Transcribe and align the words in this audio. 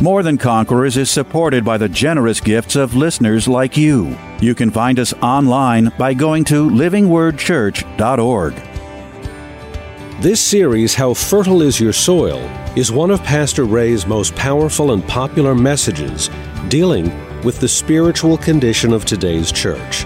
More 0.00 0.24
Than 0.24 0.38
Conquerors 0.38 0.96
is 0.96 1.08
supported 1.08 1.64
by 1.64 1.78
the 1.78 1.88
generous 1.88 2.40
gifts 2.40 2.74
of 2.74 2.96
listeners 2.96 3.46
like 3.46 3.76
you. 3.76 4.18
You 4.40 4.54
can 4.54 4.70
find 4.70 4.98
us 4.98 5.14
online 5.22 5.92
by 5.96 6.14
going 6.14 6.44
to 6.44 6.68
livingwordchurch.org. 6.68 8.54
This 10.20 10.40
series, 10.40 10.94
How 10.94 11.14
Fertile 11.14 11.62
is 11.62 11.78
Your 11.78 11.92
Soil, 11.92 12.40
is 12.76 12.90
one 12.90 13.12
of 13.12 13.22
Pastor 13.22 13.64
Ray's 13.64 14.04
most 14.04 14.34
powerful 14.34 14.92
and 14.92 15.06
popular 15.06 15.54
messages 15.54 16.28
dealing 16.68 17.12
with 17.44 17.60
the 17.60 17.68
spiritual 17.68 18.36
condition 18.36 18.92
of 18.92 19.04
today's 19.04 19.52
church. 19.52 20.04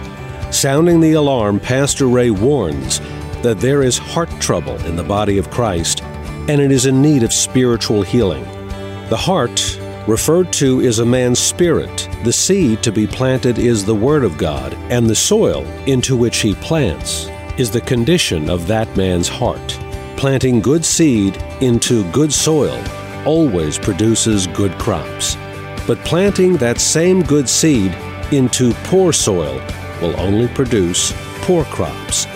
Sounding 0.51 1.01
the 1.01 1.15
alarm, 1.15 1.59
Pastor 1.59 2.09
Ray 2.09 2.31
warns 2.31 3.01
that 3.43 3.59
there 3.59 3.83
is 3.83 3.97
heart 3.97 4.31
trouble 4.41 4.77
in 4.85 4.97
the 4.97 5.05
body 5.05 5.39
of 5.39 5.51
Christ 5.51 6.03
and 6.03 6.61
it 6.61 6.71
is 6.71 6.85
in 6.85 7.01
need 7.01 7.23
of 7.23 7.33
spiritual 7.33 8.03
healing. 8.03 8.45
The 9.09 9.17
heart, 9.17 9.78
referred 10.09 10.51
to, 10.55 10.81
is 10.81 11.01
a 11.01 11.05
man's 11.05 11.39
spirit. 11.39 12.09
The 12.25 12.33
seed 12.33 12.83
to 12.83 12.91
be 12.91 13.07
planted 13.07 13.59
is 13.59 13.85
the 13.85 13.95
Word 13.95 14.25
of 14.25 14.39
God, 14.39 14.73
and 14.91 15.09
the 15.09 15.15
soil 15.15 15.67
into 15.87 16.17
which 16.17 16.39
he 16.39 16.55
plants 16.55 17.29
is 17.59 17.71
the 17.71 17.83
condition 17.83 18.49
of 18.49 18.67
that 18.69 18.97
man's 18.97 19.29
heart. 19.29 19.79
Planting 20.17 20.61
good 20.61 20.85
seed 20.85 21.37
into 21.61 22.11
good 22.11 22.33
soil 22.33 22.83
always 23.27 23.79
produces 23.79 24.47
good 24.49 24.73
crops. 24.79 25.37
But 25.87 25.99
planting 26.07 26.57
that 26.57 26.81
same 26.81 27.23
good 27.23 27.49
seed 27.49 27.93
into 28.33 28.73
poor 28.85 29.13
soil 29.13 29.61
will 30.01 30.19
only 30.19 30.49
produce 30.49 31.13
poor 31.43 31.65
crops. 31.65 32.27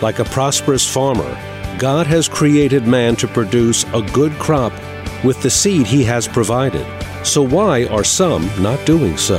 Like 0.00 0.18
a 0.18 0.24
prosperous 0.24 0.90
farmer, 0.90 1.30
God 1.78 2.06
has 2.06 2.26
created 2.26 2.86
man 2.86 3.16
to 3.16 3.28
produce 3.28 3.84
a 3.92 4.00
good 4.12 4.32
crop 4.32 4.72
with 5.22 5.42
the 5.42 5.50
seed 5.50 5.86
he 5.86 6.04
has 6.04 6.26
provided. 6.26 6.86
So 7.24 7.42
why 7.42 7.84
are 7.86 8.04
some 8.04 8.48
not 8.62 8.84
doing 8.86 9.16
so? 9.16 9.38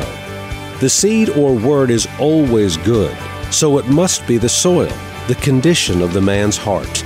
The 0.80 0.90
seed 0.90 1.30
or 1.30 1.54
word 1.54 1.90
is 1.90 2.08
always 2.20 2.78
good, 2.78 3.18
so 3.52 3.78
it 3.78 3.88
must 3.88 4.28
be 4.28 4.38
the 4.38 4.50
soil, 4.50 4.92
the 5.28 5.36
condition 5.42 6.02
of 6.02 6.14
the 6.14 6.22
man's 6.22 6.58
heart. 6.58 7.04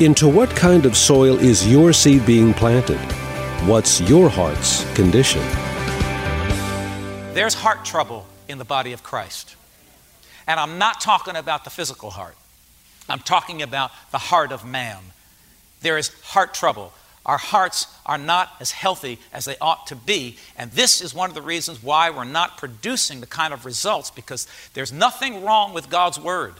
Into 0.00 0.28
what 0.28 0.50
kind 0.50 0.86
of 0.86 0.96
soil 0.96 1.36
is 1.38 1.70
your 1.70 1.92
seed 1.92 2.24
being 2.24 2.54
planted? 2.54 2.98
What's 3.68 4.00
your 4.02 4.28
heart's 4.28 4.84
condition? 4.94 5.42
There's 7.34 7.54
heart 7.54 7.84
trouble 7.84 8.26
in 8.48 8.58
the 8.58 8.64
body 8.64 8.92
of 8.92 9.02
Christ. 9.02 9.56
And 10.46 10.60
I'm 10.60 10.78
not 10.78 11.00
talking 11.00 11.36
about 11.36 11.64
the 11.64 11.70
physical 11.70 12.10
heart, 12.10 12.36
I'm 13.08 13.20
talking 13.20 13.62
about 13.62 13.90
the 14.12 14.18
heart 14.18 14.52
of 14.52 14.64
man. 14.64 14.98
There 15.82 15.98
is 15.98 16.08
heart 16.22 16.54
trouble. 16.54 16.92
Our 17.26 17.38
hearts 17.38 17.86
are 18.04 18.18
not 18.18 18.52
as 18.60 18.70
healthy 18.70 19.18
as 19.32 19.46
they 19.46 19.56
ought 19.60 19.86
to 19.86 19.96
be. 19.96 20.36
And 20.56 20.70
this 20.72 21.00
is 21.00 21.14
one 21.14 21.30
of 21.30 21.34
the 21.34 21.42
reasons 21.42 21.82
why 21.82 22.10
we're 22.10 22.24
not 22.24 22.58
producing 22.58 23.20
the 23.20 23.26
kind 23.26 23.54
of 23.54 23.64
results 23.64 24.10
because 24.10 24.46
there's 24.74 24.92
nothing 24.92 25.42
wrong 25.42 25.72
with 25.72 25.88
God's 25.88 26.20
Word. 26.20 26.54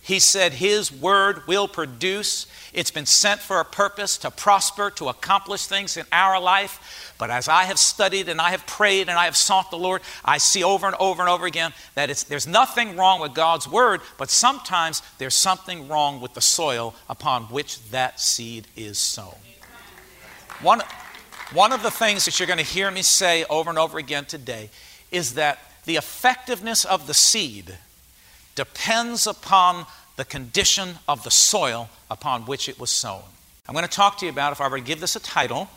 He 0.00 0.20
said 0.20 0.54
His 0.54 0.90
Word 0.90 1.46
will 1.46 1.68
produce. 1.68 2.46
It's 2.72 2.90
been 2.90 3.04
sent 3.04 3.40
for 3.40 3.60
a 3.60 3.64
purpose 3.64 4.16
to 4.18 4.30
prosper, 4.30 4.90
to 4.92 5.08
accomplish 5.08 5.66
things 5.66 5.98
in 5.98 6.06
our 6.10 6.40
life. 6.40 7.14
But 7.18 7.30
as 7.30 7.46
I 7.46 7.64
have 7.64 7.78
studied 7.78 8.30
and 8.30 8.40
I 8.40 8.50
have 8.50 8.66
prayed 8.66 9.10
and 9.10 9.18
I 9.18 9.26
have 9.26 9.36
sought 9.36 9.70
the 9.70 9.76
Lord, 9.76 10.00
I 10.24 10.38
see 10.38 10.64
over 10.64 10.86
and 10.86 10.96
over 10.98 11.20
and 11.20 11.28
over 11.28 11.44
again 11.44 11.74
that 11.94 12.08
there's 12.28 12.46
nothing 12.46 12.96
wrong 12.96 13.20
with 13.20 13.34
God's 13.34 13.68
Word, 13.68 14.00
but 14.16 14.30
sometimes 14.30 15.02
there's 15.18 15.34
something 15.34 15.88
wrong 15.88 16.22
with 16.22 16.32
the 16.32 16.40
soil 16.40 16.94
upon 17.10 17.42
which 17.44 17.90
that 17.90 18.18
seed 18.18 18.66
is 18.74 18.96
sown. 18.96 19.34
One, 20.60 20.82
one 21.52 21.72
of 21.72 21.84
the 21.84 21.90
things 21.90 22.24
that 22.24 22.40
you're 22.40 22.48
going 22.48 22.58
to 22.58 22.64
hear 22.64 22.90
me 22.90 23.02
say 23.02 23.44
over 23.44 23.70
and 23.70 23.78
over 23.78 23.96
again 23.96 24.24
today 24.24 24.70
is 25.12 25.34
that 25.34 25.60
the 25.84 25.94
effectiveness 25.94 26.84
of 26.84 27.06
the 27.06 27.14
seed 27.14 27.78
depends 28.56 29.28
upon 29.28 29.86
the 30.16 30.24
condition 30.24 30.96
of 31.06 31.22
the 31.22 31.30
soil 31.30 31.88
upon 32.10 32.42
which 32.42 32.68
it 32.68 32.80
was 32.80 32.90
sown. 32.90 33.22
I'm 33.68 33.74
going 33.74 33.86
to 33.86 33.90
talk 33.90 34.18
to 34.18 34.26
you 34.26 34.32
about, 34.32 34.50
if 34.50 34.60
I 34.60 34.66
were 34.66 34.78
to 34.78 34.84
give 34.84 35.00
this 35.00 35.14
a 35.14 35.20
title, 35.20 35.68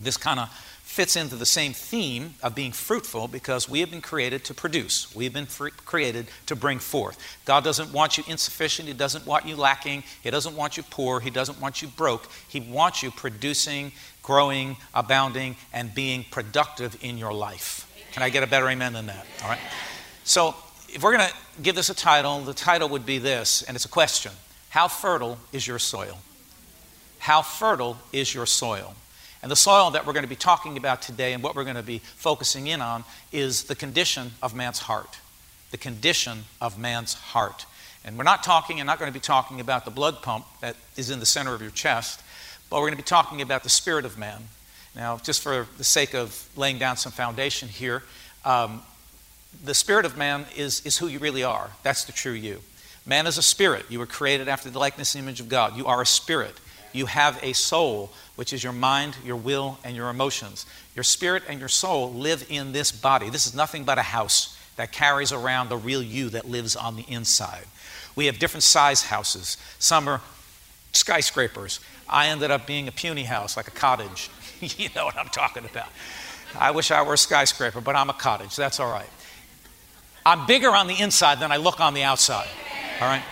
this 0.00 0.16
kind 0.16 0.40
of 0.40 0.48
fits 0.96 1.14
into 1.14 1.36
the 1.36 1.44
same 1.44 1.74
theme 1.74 2.32
of 2.42 2.54
being 2.54 2.72
fruitful 2.72 3.28
because 3.28 3.68
we 3.68 3.80
have 3.80 3.90
been 3.90 4.00
created 4.00 4.42
to 4.42 4.54
produce. 4.54 5.14
We 5.14 5.24
have 5.24 5.34
been 5.34 5.44
fr- 5.44 5.68
created 5.68 6.26
to 6.46 6.56
bring 6.56 6.78
forth. 6.78 7.18
God 7.44 7.64
doesn't 7.64 7.92
want 7.92 8.16
you 8.16 8.24
insufficient. 8.26 8.88
He 8.88 8.94
doesn't 8.94 9.26
want 9.26 9.44
you 9.44 9.56
lacking. 9.56 10.04
He 10.22 10.30
doesn't 10.30 10.56
want 10.56 10.78
you 10.78 10.82
poor. 10.84 11.20
He 11.20 11.28
doesn't 11.28 11.60
want 11.60 11.82
you 11.82 11.88
broke. 11.88 12.26
He 12.48 12.60
wants 12.60 13.02
you 13.02 13.10
producing, 13.10 13.92
growing, 14.22 14.78
abounding, 14.94 15.56
and 15.70 15.94
being 15.94 16.24
productive 16.30 16.96
in 17.02 17.18
your 17.18 17.34
life. 17.34 17.86
Can 18.12 18.22
I 18.22 18.30
get 18.30 18.42
a 18.42 18.46
better 18.46 18.66
amen 18.66 18.94
than 18.94 19.04
that? 19.08 19.26
All 19.42 19.50
right. 19.50 19.60
So, 20.24 20.54
if 20.88 21.02
we're 21.02 21.14
going 21.14 21.28
to 21.28 21.62
give 21.62 21.74
this 21.74 21.90
a 21.90 21.94
title, 21.94 22.40
the 22.40 22.54
title 22.54 22.88
would 22.88 23.04
be 23.04 23.18
this, 23.18 23.60
and 23.60 23.74
it's 23.74 23.84
a 23.84 23.90
question 23.90 24.32
How 24.70 24.88
fertile 24.88 25.36
is 25.52 25.66
your 25.66 25.78
soil? 25.78 26.16
How 27.18 27.42
fertile 27.42 27.98
is 28.14 28.32
your 28.32 28.46
soil? 28.46 28.94
And 29.46 29.50
the 29.52 29.54
soil 29.54 29.92
that 29.92 30.04
we're 30.04 30.12
going 30.12 30.24
to 30.24 30.28
be 30.28 30.34
talking 30.34 30.76
about 30.76 31.02
today 31.02 31.32
and 31.32 31.40
what 31.40 31.54
we're 31.54 31.62
going 31.62 31.76
to 31.76 31.82
be 31.84 32.00
focusing 32.00 32.66
in 32.66 32.82
on 32.82 33.04
is 33.30 33.62
the 33.62 33.76
condition 33.76 34.32
of 34.42 34.56
man's 34.56 34.80
heart. 34.80 35.20
The 35.70 35.76
condition 35.76 36.46
of 36.60 36.80
man's 36.80 37.14
heart. 37.14 37.64
And 38.04 38.18
we're 38.18 38.24
not 38.24 38.42
talking, 38.42 38.80
and 38.80 38.88
not 38.88 38.98
going 38.98 39.08
to 39.08 39.16
be 39.16 39.22
talking 39.22 39.60
about 39.60 39.84
the 39.84 39.92
blood 39.92 40.20
pump 40.20 40.46
that 40.62 40.74
is 40.96 41.10
in 41.10 41.20
the 41.20 41.26
center 41.26 41.54
of 41.54 41.62
your 41.62 41.70
chest, 41.70 42.22
but 42.70 42.78
we're 42.78 42.88
going 42.88 42.94
to 42.94 43.04
be 43.04 43.04
talking 43.04 43.40
about 43.40 43.62
the 43.62 43.68
spirit 43.68 44.04
of 44.04 44.18
man. 44.18 44.42
Now, 44.96 45.18
just 45.18 45.44
for 45.44 45.68
the 45.78 45.84
sake 45.84 46.12
of 46.12 46.48
laying 46.56 46.78
down 46.78 46.96
some 46.96 47.12
foundation 47.12 47.68
here, 47.68 48.02
um, 48.44 48.82
the 49.64 49.74
spirit 49.74 50.04
of 50.04 50.16
man 50.16 50.44
is, 50.56 50.84
is 50.84 50.98
who 50.98 51.06
you 51.06 51.20
really 51.20 51.44
are. 51.44 51.70
That's 51.84 52.02
the 52.02 52.10
true 52.10 52.32
you. 52.32 52.62
Man 53.06 53.28
is 53.28 53.38
a 53.38 53.42
spirit. 53.42 53.86
You 53.90 54.00
were 54.00 54.06
created 54.06 54.48
after 54.48 54.70
the 54.70 54.80
likeness 54.80 55.14
and 55.14 55.22
image 55.22 55.38
of 55.38 55.48
God. 55.48 55.76
You 55.76 55.86
are 55.86 56.02
a 56.02 56.06
spirit. 56.06 56.56
You 56.92 57.06
have 57.06 57.38
a 57.44 57.52
soul 57.52 58.10
which 58.36 58.52
is 58.52 58.62
your 58.62 58.72
mind, 58.72 59.16
your 59.24 59.36
will, 59.36 59.78
and 59.82 59.96
your 59.96 60.08
emotions. 60.08 60.66
Your 60.94 61.02
spirit 61.02 61.42
and 61.48 61.58
your 61.58 61.68
soul 61.68 62.12
live 62.12 62.46
in 62.48 62.72
this 62.72 62.92
body. 62.92 63.30
This 63.30 63.46
is 63.46 63.54
nothing 63.54 63.84
but 63.84 63.98
a 63.98 64.02
house 64.02 64.56
that 64.76 64.92
carries 64.92 65.32
around 65.32 65.68
the 65.68 65.76
real 65.76 66.02
you 66.02 66.28
that 66.30 66.48
lives 66.48 66.76
on 66.76 66.96
the 66.96 67.04
inside. 67.08 67.64
We 68.14 68.26
have 68.26 68.38
different 68.38 68.62
size 68.62 69.02
houses. 69.04 69.56
Some 69.78 70.06
are 70.08 70.20
skyscrapers. 70.92 71.80
I 72.08 72.28
ended 72.28 72.50
up 72.50 72.66
being 72.66 72.88
a 72.88 72.92
puny 72.92 73.24
house, 73.24 73.56
like 73.56 73.68
a 73.68 73.72
cottage. 73.72 74.30
you 74.60 74.88
know 74.94 75.06
what 75.06 75.16
I'm 75.16 75.28
talking 75.28 75.64
about. 75.64 75.88
I 76.58 76.70
wish 76.70 76.90
I 76.90 77.02
were 77.02 77.14
a 77.14 77.18
skyscraper, 77.18 77.80
but 77.80 77.96
I'm 77.96 78.10
a 78.10 78.14
cottage. 78.14 78.54
That's 78.54 78.80
all 78.80 78.90
right. 78.90 79.08
I'm 80.24 80.46
bigger 80.46 80.70
on 80.70 80.86
the 80.86 81.00
inside 81.00 81.40
than 81.40 81.52
I 81.52 81.56
look 81.56 81.80
on 81.80 81.94
the 81.94 82.02
outside. 82.02 82.48
All 83.00 83.08
right? 83.08 83.22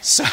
So, 0.00 0.24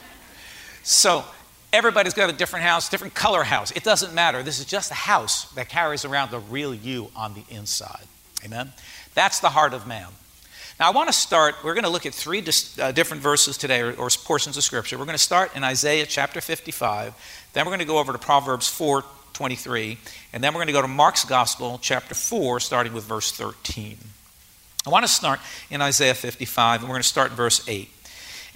so 0.82 1.24
Everybody's 1.72 2.14
got 2.14 2.30
a 2.30 2.32
different 2.32 2.64
house, 2.64 2.88
different 2.88 3.14
color 3.14 3.42
house. 3.42 3.70
It 3.72 3.84
doesn't 3.84 4.14
matter. 4.14 4.42
This 4.42 4.58
is 4.58 4.64
just 4.64 4.90
a 4.90 4.94
house 4.94 5.50
that 5.52 5.68
carries 5.68 6.04
around 6.04 6.30
the 6.30 6.38
real 6.38 6.74
you 6.74 7.10
on 7.14 7.34
the 7.34 7.44
inside. 7.50 8.06
Amen? 8.44 8.72
That's 9.14 9.40
the 9.40 9.50
heart 9.50 9.74
of 9.74 9.86
man. 9.86 10.08
Now, 10.78 10.88
I 10.88 10.90
want 10.90 11.08
to 11.08 11.12
start, 11.12 11.54
we're 11.64 11.72
going 11.72 11.84
to 11.84 11.90
look 11.90 12.04
at 12.04 12.12
three 12.12 12.42
dis, 12.42 12.78
uh, 12.78 12.92
different 12.92 13.22
verses 13.22 13.56
today, 13.56 13.80
or, 13.80 13.92
or, 13.94 14.10
portions 14.10 14.58
of 14.58 14.62
Scripture. 14.62 14.98
We're 14.98 15.06
going 15.06 15.14
to 15.14 15.22
start 15.22 15.56
in 15.56 15.64
Isaiah 15.64 16.04
chapter 16.04 16.42
55, 16.42 17.14
then 17.54 17.64
we're 17.64 17.70
going 17.70 17.78
to 17.80 17.86
go 17.86 17.98
over 17.98 18.12
to 18.12 18.18
Proverbs 18.18 18.68
4 18.68 19.02
23, 19.32 19.98
and 20.32 20.42
then 20.42 20.54
we're 20.54 20.58
going 20.58 20.68
to 20.68 20.72
go 20.72 20.80
to 20.80 20.88
Mark's 20.88 21.24
Gospel, 21.26 21.78
chapter 21.82 22.14
4, 22.14 22.58
starting 22.58 22.94
with 22.94 23.04
verse 23.04 23.32
13. 23.32 23.98
I 24.86 24.90
want 24.90 25.04
to 25.04 25.12
start 25.12 25.40
in 25.70 25.82
Isaiah 25.82 26.14
55, 26.14 26.80
and 26.80 26.88
we're 26.88 26.94
going 26.94 27.02
to 27.02 27.08
start 27.08 27.30
in 27.30 27.36
verse 27.36 27.66
8. 27.68 27.88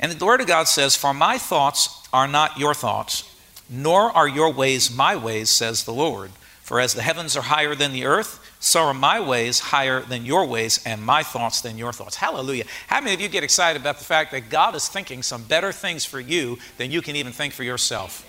And 0.00 0.11
the 0.11 0.25
Word 0.25 0.41
of 0.41 0.47
God 0.47 0.67
says, 0.67 0.97
For 0.97 1.14
my 1.14 1.38
thoughts 1.38 2.08
are 2.12 2.26
not 2.26 2.58
your 2.58 2.75
thoughts, 2.75 3.32
nor 3.69 4.11
are 4.11 4.26
your 4.26 4.50
ways 4.52 4.91
my 4.91 5.14
ways, 5.14 5.50
says 5.50 5.85
the 5.85 5.93
Lord. 5.93 6.32
For 6.62 6.81
as 6.81 6.94
the 6.94 7.02
heavens 7.02 7.37
are 7.37 7.43
higher 7.43 7.75
than 7.75 7.93
the 7.93 8.06
earth, 8.06 8.38
so 8.61 8.82
are 8.82 8.94
my 8.94 9.20
ways 9.20 9.58
higher 9.58 10.00
than 10.00 10.25
your 10.25 10.47
ways, 10.47 10.81
and 10.87 11.02
my 11.02 11.23
thoughts 11.23 11.61
than 11.61 11.76
your 11.76 11.93
thoughts. 11.93 12.17
Hallelujah. 12.17 12.64
How 12.87 13.00
many 13.00 13.12
of 13.12 13.20
you 13.20 13.29
get 13.29 13.44
excited 13.44 13.81
about 13.81 13.99
the 13.99 14.05
fact 14.05 14.32
that 14.32 14.49
God 14.50 14.75
is 14.75 14.88
thinking 14.88 15.23
some 15.23 15.43
better 15.44 15.73
things 15.73 16.05
for 16.05 16.20
you 16.20 16.58
than 16.79 16.91
you 16.91 17.02
can 17.02 17.17
even 17.17 17.32
think 17.32 17.52
for 17.52 17.64
yourself? 17.64 18.26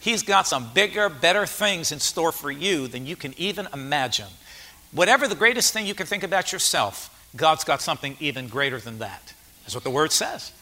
He's 0.00 0.22
got 0.22 0.46
some 0.46 0.70
bigger, 0.74 1.08
better 1.08 1.46
things 1.46 1.92
in 1.92 2.00
store 2.00 2.32
for 2.32 2.50
you 2.50 2.88
than 2.88 3.06
you 3.06 3.16
can 3.16 3.34
even 3.38 3.68
imagine. 3.72 4.28
Whatever 4.92 5.26
the 5.28 5.34
greatest 5.34 5.72
thing 5.72 5.86
you 5.86 5.94
can 5.94 6.06
think 6.06 6.24
about 6.24 6.52
yourself, 6.52 7.10
God's 7.34 7.64
got 7.64 7.80
something 7.80 8.16
even 8.20 8.48
greater 8.48 8.78
than 8.78 8.98
that. 8.98 9.32
That's 9.62 9.74
what 9.74 9.84
the 9.84 9.90
word 9.90 10.12
says. 10.12 10.52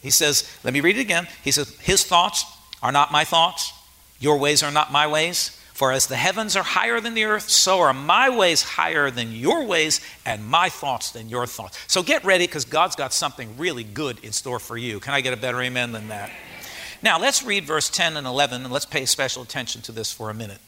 He 0.00 0.10
says, 0.10 0.50
let 0.64 0.72
me 0.72 0.80
read 0.80 0.96
it 0.96 1.02
again. 1.02 1.28
He 1.42 1.50
says, 1.50 1.76
His 1.78 2.04
thoughts 2.04 2.44
are 2.82 2.92
not 2.92 3.12
my 3.12 3.24
thoughts, 3.24 3.72
your 4.18 4.38
ways 4.38 4.62
are 4.62 4.70
not 4.70 4.92
my 4.92 5.06
ways. 5.06 5.56
For 5.80 5.92
as 5.92 6.08
the 6.08 6.16
heavens 6.16 6.56
are 6.56 6.62
higher 6.62 7.00
than 7.00 7.14
the 7.14 7.24
earth, 7.24 7.48
so 7.48 7.80
are 7.80 7.94
my 7.94 8.28
ways 8.28 8.62
higher 8.62 9.10
than 9.10 9.32
your 9.32 9.64
ways, 9.64 10.02
and 10.26 10.44
my 10.44 10.68
thoughts 10.68 11.10
than 11.10 11.30
your 11.30 11.46
thoughts. 11.46 11.78
So 11.86 12.02
get 12.02 12.22
ready 12.22 12.46
because 12.46 12.66
God's 12.66 12.96
got 12.96 13.14
something 13.14 13.56
really 13.56 13.82
good 13.82 14.22
in 14.22 14.32
store 14.32 14.58
for 14.58 14.76
you. 14.76 15.00
Can 15.00 15.14
I 15.14 15.22
get 15.22 15.32
a 15.32 15.38
better 15.38 15.58
amen 15.58 15.92
than 15.92 16.08
that? 16.08 16.30
Now 17.02 17.18
let's 17.18 17.42
read 17.42 17.64
verse 17.64 17.88
10 17.88 18.18
and 18.18 18.26
11, 18.26 18.64
and 18.64 18.70
let's 18.70 18.84
pay 18.84 19.06
special 19.06 19.42
attention 19.42 19.80
to 19.82 19.92
this 19.92 20.12
for 20.12 20.28
a 20.28 20.34
minute. 20.34 20.58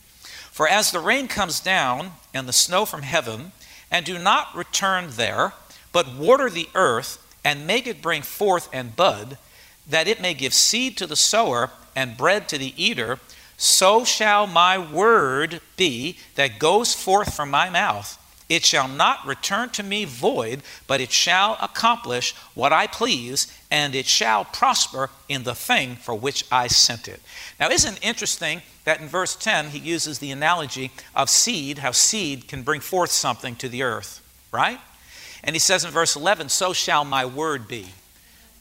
For 0.50 0.66
as 0.66 0.90
the 0.90 1.00
rain 1.00 1.28
comes 1.28 1.60
down 1.60 2.12
and 2.32 2.48
the 2.48 2.54
snow 2.54 2.86
from 2.86 3.02
heaven, 3.02 3.52
and 3.90 4.06
do 4.06 4.18
not 4.18 4.56
return 4.56 5.08
there, 5.10 5.52
but 5.92 6.16
water 6.16 6.48
the 6.48 6.70
earth, 6.74 7.21
and 7.44 7.66
make 7.66 7.86
it 7.86 8.02
bring 8.02 8.22
forth 8.22 8.68
and 8.72 8.96
bud, 8.96 9.38
that 9.88 10.08
it 10.08 10.20
may 10.20 10.34
give 10.34 10.54
seed 10.54 10.96
to 10.96 11.06
the 11.06 11.16
sower 11.16 11.70
and 11.96 12.16
bread 12.16 12.48
to 12.48 12.58
the 12.58 12.74
eater, 12.82 13.18
so 13.56 14.04
shall 14.04 14.46
my 14.46 14.78
word 14.78 15.60
be 15.76 16.16
that 16.34 16.58
goes 16.58 16.94
forth 16.94 17.34
from 17.34 17.50
my 17.50 17.70
mouth. 17.70 18.18
It 18.48 18.66
shall 18.66 18.88
not 18.88 19.24
return 19.26 19.70
to 19.70 19.82
me 19.82 20.04
void, 20.04 20.62
but 20.86 21.00
it 21.00 21.10
shall 21.10 21.56
accomplish 21.62 22.34
what 22.54 22.72
I 22.72 22.86
please, 22.86 23.46
and 23.70 23.94
it 23.94 24.06
shall 24.06 24.44
prosper 24.44 25.08
in 25.28 25.44
the 25.44 25.54
thing 25.54 25.96
for 25.96 26.14
which 26.14 26.44
I 26.52 26.66
sent 26.66 27.08
it. 27.08 27.22
Now, 27.58 27.70
isn't 27.70 27.96
it 27.96 28.04
interesting 28.04 28.60
that 28.84 29.00
in 29.00 29.08
verse 29.08 29.36
10 29.36 29.70
he 29.70 29.78
uses 29.78 30.18
the 30.18 30.32
analogy 30.32 30.90
of 31.14 31.30
seed, 31.30 31.78
how 31.78 31.92
seed 31.92 32.46
can 32.46 32.62
bring 32.62 32.80
forth 32.80 33.10
something 33.10 33.56
to 33.56 33.68
the 33.68 33.84
earth, 33.84 34.20
right? 34.52 34.80
And 35.44 35.54
he 35.54 35.60
says 35.60 35.84
in 35.84 35.90
verse 35.90 36.16
11, 36.16 36.48
So 36.48 36.72
shall 36.72 37.04
my 37.04 37.24
word 37.24 37.68
be. 37.68 37.86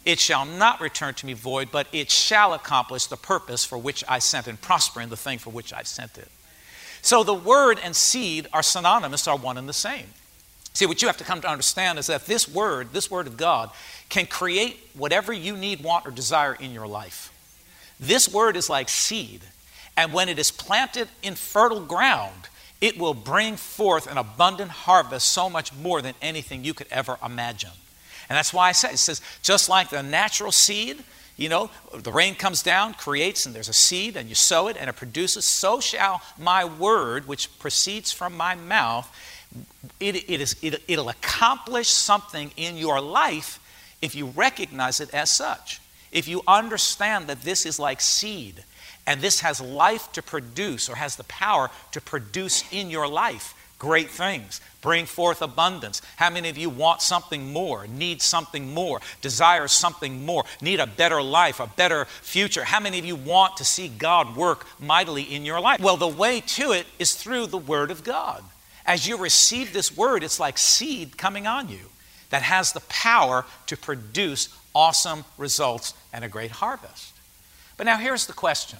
It 0.04 0.20
shall 0.20 0.46
not 0.46 0.82
return 0.82 1.14
to 1.16 1.26
me 1.26 1.34
void, 1.34 1.70
but 1.72 1.88
it 1.92 2.10
shall 2.10 2.54
accomplish 2.54 3.06
the 3.06 3.18
purpose 3.18 3.64
for 3.64 3.78
which 3.78 4.04
I 4.10 4.20
sent 4.20 4.48
and 4.48 4.60
prosper 4.60 5.00
in 5.00 5.10
the 5.10 5.18
thing 5.18 5.38
for 5.38 5.52
which 5.52 5.74
I 5.74 5.84
sent 5.84 6.18
it. 6.18 6.30
So 7.04 7.24
the 7.24 7.34
word 7.34 7.80
and 7.84 7.96
seed 7.96 8.48
are 8.52 8.64
synonymous, 8.64 9.28
are 9.28 9.38
one 9.38 9.58
and 9.58 9.70
the 9.70 9.74
same. 9.74 10.08
See, 10.74 10.86
what 10.86 11.02
you 11.02 11.08
have 11.08 11.18
to 11.18 11.24
come 11.24 11.42
to 11.42 11.50
understand 11.50 12.00
is 12.00 12.08
that 12.08 12.26
this 12.26 12.48
word, 12.48 12.94
this 12.94 13.12
word 13.12 13.28
of 13.28 13.38
God, 13.38 13.72
can 14.10 14.26
create 14.26 14.80
whatever 14.94 15.34
you 15.34 15.58
need, 15.58 15.84
want, 15.84 16.08
or 16.08 16.12
desire 16.12 16.54
in 16.56 16.72
your 16.72 16.88
life. 16.88 17.32
This 18.00 18.32
word 18.32 18.56
is 18.56 18.70
like 18.70 18.90
seed, 18.90 19.42
and 19.98 20.14
when 20.14 20.30
it 20.30 20.40
is 20.40 20.50
planted 20.50 21.10
in 21.22 21.36
fertile 21.36 21.86
ground, 21.86 22.48
it 22.82 22.98
will 22.98 23.14
bring 23.14 23.56
forth 23.56 24.12
an 24.12 24.18
abundant 24.18 24.72
harvest 24.72 25.32
so 25.32 25.50
much 25.50 25.74
more 25.74 26.02
than 26.02 26.16
anything 26.22 26.64
you 26.64 26.74
could 26.74 26.88
ever 26.90 27.18
imagine. 27.24 27.70
And 28.28 28.36
that's 28.36 28.54
why 28.54 28.70
I 28.70 28.72
say 28.72 28.92
it 28.92 28.98
says, 28.98 29.22
just 29.42 29.70
like 29.70 29.90
the 29.90 30.02
natural 30.02 30.52
seed, 30.52 31.04
you 31.38 31.50
know, 31.50 31.70
the 31.94 32.12
rain 32.12 32.36
comes 32.36 32.64
down, 32.64 32.94
creates, 32.94 33.46
and 33.46 33.56
there's 33.56 33.70
a 33.70 33.74
seed, 33.74 34.18
and 34.18 34.28
you 34.30 34.36
sow 34.36 34.68
it, 34.68 34.78
and 34.80 34.90
it 34.90 34.96
produces, 34.96 35.46
so 35.46 35.80
shall 35.80 36.22
my 36.38 36.66
word, 36.66 37.28
which 37.28 37.58
proceeds 37.60 38.12
from 38.12 38.36
my 38.36 38.56
mouth, 38.56 39.10
it, 40.00 40.16
it 40.30 40.42
is, 40.42 40.56
it, 40.62 40.82
it'll 40.88 41.10
accomplish 41.10 41.88
something 41.88 42.52
in 42.58 42.78
your 42.78 43.02
life 43.02 43.60
if 44.02 44.16
you 44.16 44.28
recognize 44.28 45.00
it 45.00 45.14
as 45.14 45.30
such. 45.30 45.82
If 46.12 46.28
you 46.28 46.42
understand 46.48 47.28
that 47.28 47.42
this 47.42 47.66
is 47.66 47.80
like 47.80 48.02
seed, 48.02 48.64
and 49.12 49.20
this 49.20 49.42
has 49.42 49.60
life 49.60 50.10
to 50.14 50.22
produce 50.22 50.88
or 50.90 50.96
has 50.96 51.18
the 51.18 51.26
power 51.26 51.70
to 51.92 52.00
produce 52.00 52.64
in 52.72 52.90
your 52.90 53.10
life 53.10 53.54
great 53.78 54.10
things, 54.10 54.62
bring 54.80 55.06
forth 55.06 55.42
abundance. 55.42 56.02
How 56.16 56.30
many 56.30 56.48
of 56.48 56.58
you 56.58 56.70
want 56.70 57.02
something 57.02 57.52
more, 57.52 57.88
need 57.88 58.22
something 58.22 58.74
more, 58.74 59.02
desire 59.22 59.68
something 59.68 60.26
more, 60.26 60.46
need 60.62 60.80
a 60.80 60.88
better 60.88 61.22
life, 61.22 61.60
a 61.60 61.68
better 61.68 62.06
future? 62.06 62.64
How 62.64 62.80
many 62.80 63.00
of 63.00 63.06
you 63.06 63.18
want 63.18 63.58
to 63.58 63.66
see 63.66 63.90
God 63.90 64.38
work 64.38 64.66
mightily 64.80 65.24
in 65.24 65.44
your 65.44 65.60
life? 65.60 65.82
Well, 65.82 65.98
the 65.98 66.08
way 66.08 66.40
to 66.40 66.72
it 66.72 66.86
is 66.98 67.14
through 67.14 67.48
the 67.48 67.58
Word 67.58 67.92
of 67.92 68.06
God. 68.06 68.42
As 68.86 69.10
you 69.10 69.18
receive 69.18 69.74
this 69.74 69.98
Word, 69.98 70.24
it's 70.24 70.40
like 70.40 70.58
seed 70.58 71.18
coming 71.18 71.48
on 71.48 71.68
you 71.68 71.90
that 72.30 72.44
has 72.44 72.72
the 72.72 72.80
power 72.88 73.44
to 73.68 73.76
produce 73.76 74.48
awesome 74.74 75.26
results 75.38 75.96
and 76.14 76.24
a 76.24 76.30
great 76.30 76.52
harvest. 76.52 77.12
But 77.76 77.88
now 77.88 77.98
here's 77.98 78.26
the 78.26 78.34
question 78.34 78.80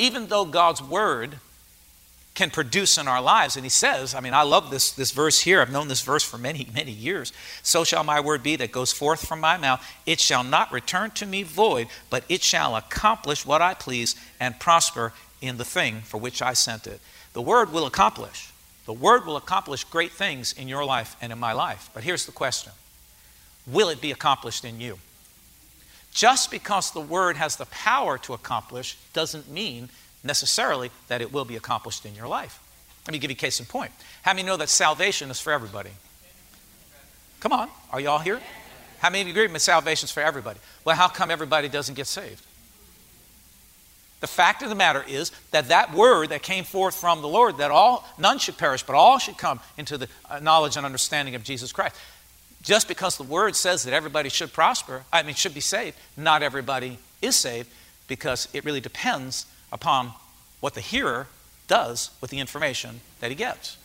even 0.00 0.28
though 0.28 0.46
God's 0.46 0.82
word 0.82 1.36
can 2.34 2.48
produce 2.48 2.96
in 2.96 3.06
our 3.06 3.20
lives. 3.20 3.56
And 3.56 3.66
he 3.66 3.70
says, 3.70 4.14
I 4.14 4.20
mean, 4.20 4.32
I 4.32 4.42
love 4.42 4.70
this, 4.70 4.92
this 4.92 5.10
verse 5.10 5.40
here. 5.40 5.60
I've 5.60 5.70
known 5.70 5.88
this 5.88 6.00
verse 6.00 6.22
for 6.22 6.38
many, 6.38 6.66
many 6.74 6.90
years. 6.90 7.34
So 7.62 7.84
shall 7.84 8.02
my 8.02 8.18
word 8.18 8.42
be 8.42 8.56
that 8.56 8.72
goes 8.72 8.92
forth 8.92 9.26
from 9.26 9.40
my 9.40 9.58
mouth. 9.58 9.86
It 10.06 10.18
shall 10.18 10.42
not 10.42 10.72
return 10.72 11.10
to 11.12 11.26
me 11.26 11.42
void, 11.42 11.88
but 12.08 12.24
it 12.30 12.42
shall 12.42 12.76
accomplish 12.76 13.44
what 13.44 13.60
I 13.60 13.74
please 13.74 14.16
and 14.40 14.58
prosper 14.58 15.12
in 15.42 15.58
the 15.58 15.66
thing 15.66 16.00
for 16.00 16.18
which 16.18 16.40
I 16.40 16.54
sent 16.54 16.86
it. 16.86 17.00
The 17.34 17.42
word 17.42 17.70
will 17.70 17.84
accomplish. 17.84 18.52
The 18.86 18.94
word 18.94 19.26
will 19.26 19.36
accomplish 19.36 19.84
great 19.84 20.12
things 20.12 20.54
in 20.54 20.66
your 20.66 20.84
life 20.84 21.14
and 21.20 21.32
in 21.32 21.38
my 21.38 21.52
life. 21.52 21.90
But 21.92 22.04
here's 22.04 22.24
the 22.24 22.32
question 22.32 22.72
Will 23.66 23.90
it 23.90 24.00
be 24.00 24.12
accomplished 24.12 24.64
in 24.64 24.80
you? 24.80 24.98
Just 26.12 26.50
because 26.50 26.90
the 26.90 27.00
word 27.00 27.36
has 27.36 27.56
the 27.56 27.66
power 27.66 28.18
to 28.18 28.32
accomplish 28.32 28.96
doesn't 29.12 29.50
mean 29.50 29.88
necessarily 30.24 30.90
that 31.08 31.20
it 31.20 31.32
will 31.32 31.44
be 31.44 31.56
accomplished 31.56 32.04
in 32.04 32.14
your 32.14 32.28
life. 32.28 32.60
Let 33.06 33.12
me 33.12 33.18
give 33.18 33.30
you 33.30 33.36
a 33.36 33.38
case 33.38 33.60
in 33.60 33.66
point. 33.66 33.92
How 34.22 34.32
many 34.32 34.46
know 34.46 34.56
that 34.56 34.68
salvation 34.68 35.30
is 35.30 35.40
for 35.40 35.52
everybody? 35.52 35.90
Come 37.40 37.52
on, 37.52 37.68
are 37.92 38.00
you 38.00 38.08
all 38.08 38.18
here? 38.18 38.40
How 38.98 39.08
many 39.08 39.22
of 39.22 39.28
you 39.28 39.32
agree 39.32 39.50
with 39.50 39.62
salvation 39.62 40.04
is 40.04 40.10
for 40.10 40.22
everybody? 40.22 40.60
Well, 40.84 40.94
how 40.94 41.08
come 41.08 41.30
everybody 41.30 41.68
doesn't 41.68 41.94
get 41.94 42.06
saved? 42.06 42.44
The 44.20 44.26
fact 44.26 44.62
of 44.62 44.68
the 44.68 44.74
matter 44.74 45.02
is 45.08 45.32
that 45.50 45.68
that 45.68 45.94
word 45.94 46.28
that 46.28 46.42
came 46.42 46.64
forth 46.64 46.94
from 46.94 47.22
the 47.22 47.28
Lord, 47.28 47.56
that 47.56 47.70
all 47.70 48.06
none 48.18 48.38
should 48.38 48.58
perish, 48.58 48.82
but 48.82 48.94
all 48.94 49.18
should 49.18 49.38
come 49.38 49.60
into 49.78 49.96
the 49.96 50.08
uh, 50.28 50.40
knowledge 50.40 50.76
and 50.76 50.84
understanding 50.84 51.34
of 51.34 51.42
Jesus 51.42 51.72
Christ 51.72 51.96
just 52.62 52.88
because 52.88 53.16
the 53.16 53.22
word 53.22 53.56
says 53.56 53.84
that 53.84 53.94
everybody 53.94 54.28
should 54.28 54.52
prosper, 54.52 55.04
I 55.12 55.22
mean, 55.22 55.34
should 55.34 55.54
be 55.54 55.60
saved, 55.60 55.96
not 56.16 56.42
everybody 56.42 56.98
is 57.22 57.36
saved 57.36 57.70
because 58.06 58.48
it 58.52 58.64
really 58.64 58.80
depends 58.80 59.46
upon 59.72 60.12
what 60.60 60.74
the 60.74 60.80
hearer 60.80 61.26
does 61.68 62.10
with 62.20 62.30
the 62.30 62.38
information 62.38 63.00
that 63.20 63.30
he 63.30 63.34
gets. 63.34 63.78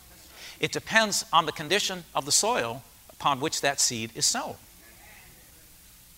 It 0.60 0.72
depends 0.72 1.24
on 1.32 1.46
the 1.46 1.52
condition 1.52 2.04
of 2.14 2.24
the 2.24 2.32
soil 2.32 2.82
upon 3.10 3.40
which 3.40 3.60
that 3.60 3.80
seed 3.80 4.10
is 4.14 4.26
sown. 4.26 4.56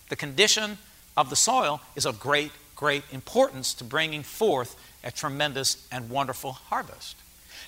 The 0.09 0.15
condition 0.15 0.77
of 1.15 1.29
the 1.29 1.35
soil 1.35 1.81
is 1.95 2.05
of 2.05 2.19
great, 2.19 2.51
great 2.75 3.03
importance 3.11 3.73
to 3.75 3.83
bringing 3.83 4.23
forth 4.23 4.75
a 5.03 5.11
tremendous 5.11 5.87
and 5.91 6.09
wonderful 6.09 6.53
harvest. 6.53 7.15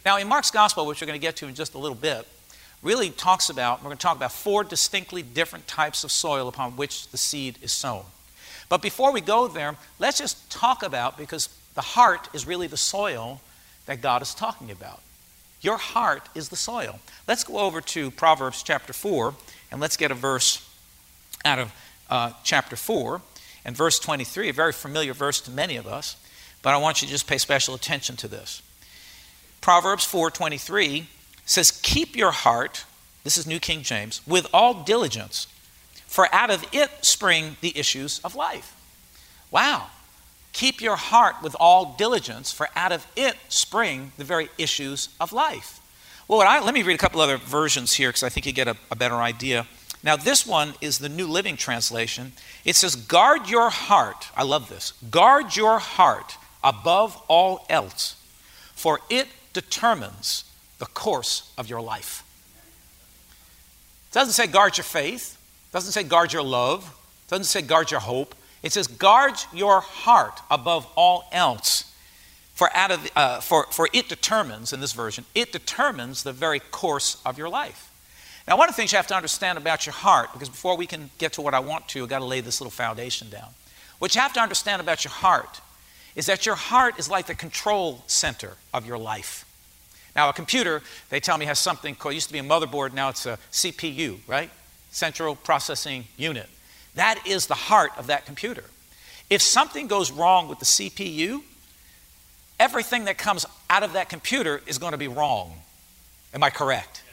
Now, 0.05 0.17
in 0.17 0.27
Mark's 0.27 0.51
gospel, 0.51 0.85
which 0.85 1.01
we're 1.01 1.07
going 1.07 1.19
to 1.19 1.21
get 1.21 1.35
to 1.37 1.47
in 1.47 1.55
just 1.55 1.75
a 1.75 1.77
little 1.77 1.95
bit, 1.95 2.27
really 2.81 3.09
talks 3.09 3.49
about, 3.49 3.79
we're 3.79 3.89
going 3.89 3.97
to 3.97 4.01
talk 4.01 4.17
about 4.17 4.31
four 4.31 4.63
distinctly 4.63 5.21
different 5.21 5.67
types 5.67 6.03
of 6.03 6.11
soil 6.11 6.47
upon 6.47 6.71
which 6.77 7.07
the 7.09 7.17
seed 7.17 7.57
is 7.61 7.71
sown. 7.71 8.03
But 8.69 8.81
before 8.81 9.11
we 9.11 9.21
go 9.21 9.47
there, 9.47 9.75
let's 9.99 10.17
just 10.17 10.49
talk 10.49 10.81
about, 10.83 11.17
because 11.17 11.49
the 11.75 11.81
heart 11.81 12.29
is 12.33 12.47
really 12.47 12.67
the 12.67 12.77
soil 12.77 13.41
that 13.85 14.01
God 14.01 14.21
is 14.21 14.33
talking 14.33 14.71
about. 14.71 15.01
Your 15.61 15.77
heart 15.77 16.27
is 16.33 16.49
the 16.49 16.55
soil. 16.55 16.99
Let's 17.27 17.43
go 17.43 17.59
over 17.59 17.81
to 17.81 18.09
Proverbs 18.11 18.63
chapter 18.63 18.93
4, 18.93 19.35
and 19.71 19.79
let's 19.79 19.97
get 19.97 20.09
a 20.11 20.15
verse 20.15 20.67
out 21.45 21.59
of 21.59 21.73
uh, 22.09 22.31
chapter 22.43 22.75
4 22.75 23.21
and 23.63 23.75
verse 23.75 23.99
23, 23.99 24.49
a 24.49 24.53
very 24.53 24.73
familiar 24.73 25.13
verse 25.13 25.39
to 25.41 25.51
many 25.51 25.75
of 25.75 25.87
us, 25.87 26.15
but 26.61 26.73
I 26.73 26.77
want 26.77 27.01
you 27.01 27.07
to 27.07 27.11
just 27.11 27.27
pay 27.27 27.37
special 27.37 27.75
attention 27.75 28.15
to 28.17 28.27
this. 28.27 28.61
Proverbs 29.61 30.05
4:23 30.05 31.05
says, 31.45 31.71
Keep 31.71 32.15
your 32.15 32.31
heart, 32.31 32.85
this 33.23 33.37
is 33.37 33.47
New 33.47 33.59
King 33.59 33.81
James, 33.83 34.21
with 34.27 34.47
all 34.53 34.83
diligence, 34.83 35.47
for 36.07 36.33
out 36.33 36.49
of 36.49 36.65
it 36.71 36.89
spring 37.01 37.57
the 37.61 37.77
issues 37.77 38.19
of 38.19 38.35
life. 38.35 38.75
Wow. 39.51 39.87
Keep 40.53 40.81
your 40.81 40.97
heart 40.97 41.35
with 41.41 41.55
all 41.59 41.95
diligence, 41.97 42.51
for 42.51 42.67
out 42.75 42.91
of 42.91 43.05
it 43.15 43.35
spring 43.47 44.11
the 44.17 44.23
very 44.23 44.49
issues 44.57 45.09
of 45.19 45.31
life. 45.31 45.79
Well, 46.27 46.41
I, 46.41 46.59
let 46.59 46.73
me 46.73 46.83
read 46.83 46.95
a 46.95 46.97
couple 46.97 47.21
other 47.21 47.37
versions 47.37 47.93
here 47.93 48.09
because 48.09 48.23
I 48.23 48.29
think 48.29 48.45
you 48.45 48.53
get 48.53 48.67
a, 48.67 48.77
a 48.89 48.95
better 48.95 49.15
idea. 49.15 49.67
Now, 50.03 50.15
this 50.15 50.47
one 50.47 50.73
is 50.81 50.97
the 50.97 51.09
New 51.09 51.27
Living 51.27 51.57
Translation. 51.57 52.33
It 52.65 52.75
says, 52.75 52.95
Guard 52.95 53.49
your 53.49 53.69
heart. 53.69 54.29
I 54.35 54.43
love 54.43 54.69
this. 54.69 54.93
Guard 55.09 55.55
your 55.55 55.79
heart 55.79 56.37
above 56.63 57.21
all 57.27 57.65
else, 57.69 58.15
for 58.73 58.99
it 59.09 59.27
determines 59.53 60.45
the 60.81 60.87
course 60.87 61.53
of 61.57 61.69
your 61.69 61.81
life. 61.81 62.25
It 64.09 64.13
doesn't 64.13 64.33
say 64.33 64.47
guard 64.47 64.77
your 64.77 64.83
faith, 64.83 65.37
it 65.69 65.73
doesn't 65.73 65.93
say 65.93 66.03
guard 66.03 66.33
your 66.33 66.43
love, 66.43 66.83
it 67.27 67.29
doesn't 67.29 67.45
say 67.45 67.61
guard 67.61 67.91
your 67.91 68.01
hope. 68.01 68.35
It 68.63 68.73
says 68.73 68.85
guard 68.85 69.33
your 69.51 69.81
heart 69.81 70.39
above 70.51 70.85
all 70.95 71.23
else 71.31 71.85
For, 72.53 72.69
out 72.75 72.91
of, 72.91 73.09
uh, 73.15 73.39
for, 73.41 73.65
for 73.71 73.87
it 73.91 74.07
determines, 74.07 74.71
in 74.71 74.81
this 74.81 74.93
version, 74.93 75.25
it 75.33 75.51
determines 75.51 76.21
the 76.21 76.31
very 76.31 76.59
course 76.59 77.19
of 77.25 77.39
your 77.39 77.49
life. 77.49 77.89
Now, 78.47 78.55
one 78.55 78.69
of 78.69 78.75
the 78.75 78.77
things 78.77 78.91
you 78.91 78.97
have 78.97 79.07
to 79.07 79.15
understand 79.15 79.57
about 79.57 79.87
your 79.87 79.93
heart, 79.93 80.29
because 80.33 80.49
before 80.49 80.77
we 80.77 80.85
can 80.85 81.09
get 81.17 81.33
to 81.33 81.41
what 81.41 81.55
I 81.55 81.59
want 81.59 81.87
to, 81.89 82.03
I've 82.03 82.09
got 82.09 82.19
to 82.19 82.25
lay 82.25 82.41
this 82.41 82.61
little 82.61 82.69
foundation 82.69 83.31
down. 83.31 83.49
What 83.97 84.13
you 84.13 84.21
have 84.21 84.33
to 84.33 84.41
understand 84.41 84.79
about 84.79 85.03
your 85.03 85.11
heart 85.11 85.61
is 86.15 86.27
that 86.27 86.45
your 86.45 86.55
heart 86.55 86.99
is 86.99 87.09
like 87.09 87.25
the 87.25 87.35
control 87.35 88.03
center 88.05 88.57
of 88.73 88.85
your 88.85 88.99
life. 88.99 89.45
Now, 90.15 90.29
a 90.29 90.33
computer, 90.33 90.81
they 91.09 91.19
tell 91.19 91.37
me, 91.37 91.45
has 91.45 91.59
something 91.59 91.95
called, 91.95 92.15
used 92.15 92.27
to 92.27 92.33
be 92.33 92.39
a 92.39 92.43
motherboard, 92.43 92.93
now 92.93 93.09
it's 93.09 93.25
a 93.25 93.37
CPU, 93.51 94.19
right? 94.27 94.49
Central 94.91 95.35
Processing 95.35 96.05
Unit. 96.17 96.49
That 96.95 97.25
is 97.25 97.47
the 97.47 97.55
heart 97.55 97.91
of 97.97 98.07
that 98.07 98.25
computer. 98.25 98.65
If 99.29 99.41
something 99.41 99.87
goes 99.87 100.11
wrong 100.11 100.49
with 100.49 100.59
the 100.59 100.65
CPU, 100.65 101.41
everything 102.59 103.05
that 103.05 103.17
comes 103.17 103.45
out 103.69 103.83
of 103.83 103.93
that 103.93 104.09
computer 104.09 104.61
is 104.67 104.77
going 104.77 104.91
to 104.91 104.97
be 104.97 105.07
wrong. 105.07 105.53
Am 106.33 106.43
I 106.43 106.49
correct? 106.49 107.03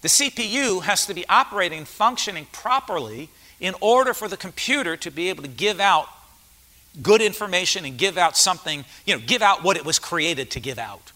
The 0.00 0.08
CPU 0.08 0.82
has 0.82 1.06
to 1.06 1.14
be 1.14 1.26
operating 1.28 1.78
and 1.78 1.88
functioning 1.88 2.46
properly 2.50 3.28
in 3.60 3.74
order 3.80 4.14
for 4.14 4.26
the 4.26 4.36
computer 4.36 4.96
to 4.96 5.10
be 5.10 5.28
able 5.28 5.42
to 5.42 5.48
give 5.48 5.78
out 5.78 6.08
good 7.00 7.22
information 7.22 7.84
and 7.84 7.96
give 7.96 8.18
out 8.18 8.36
something, 8.36 8.84
you 9.06 9.14
know, 9.14 9.22
give 9.24 9.42
out 9.42 9.62
what 9.62 9.76
it 9.76 9.84
was 9.84 9.98
created 9.98 10.50
to 10.50 10.60
give 10.60 10.78
out. 10.78 11.11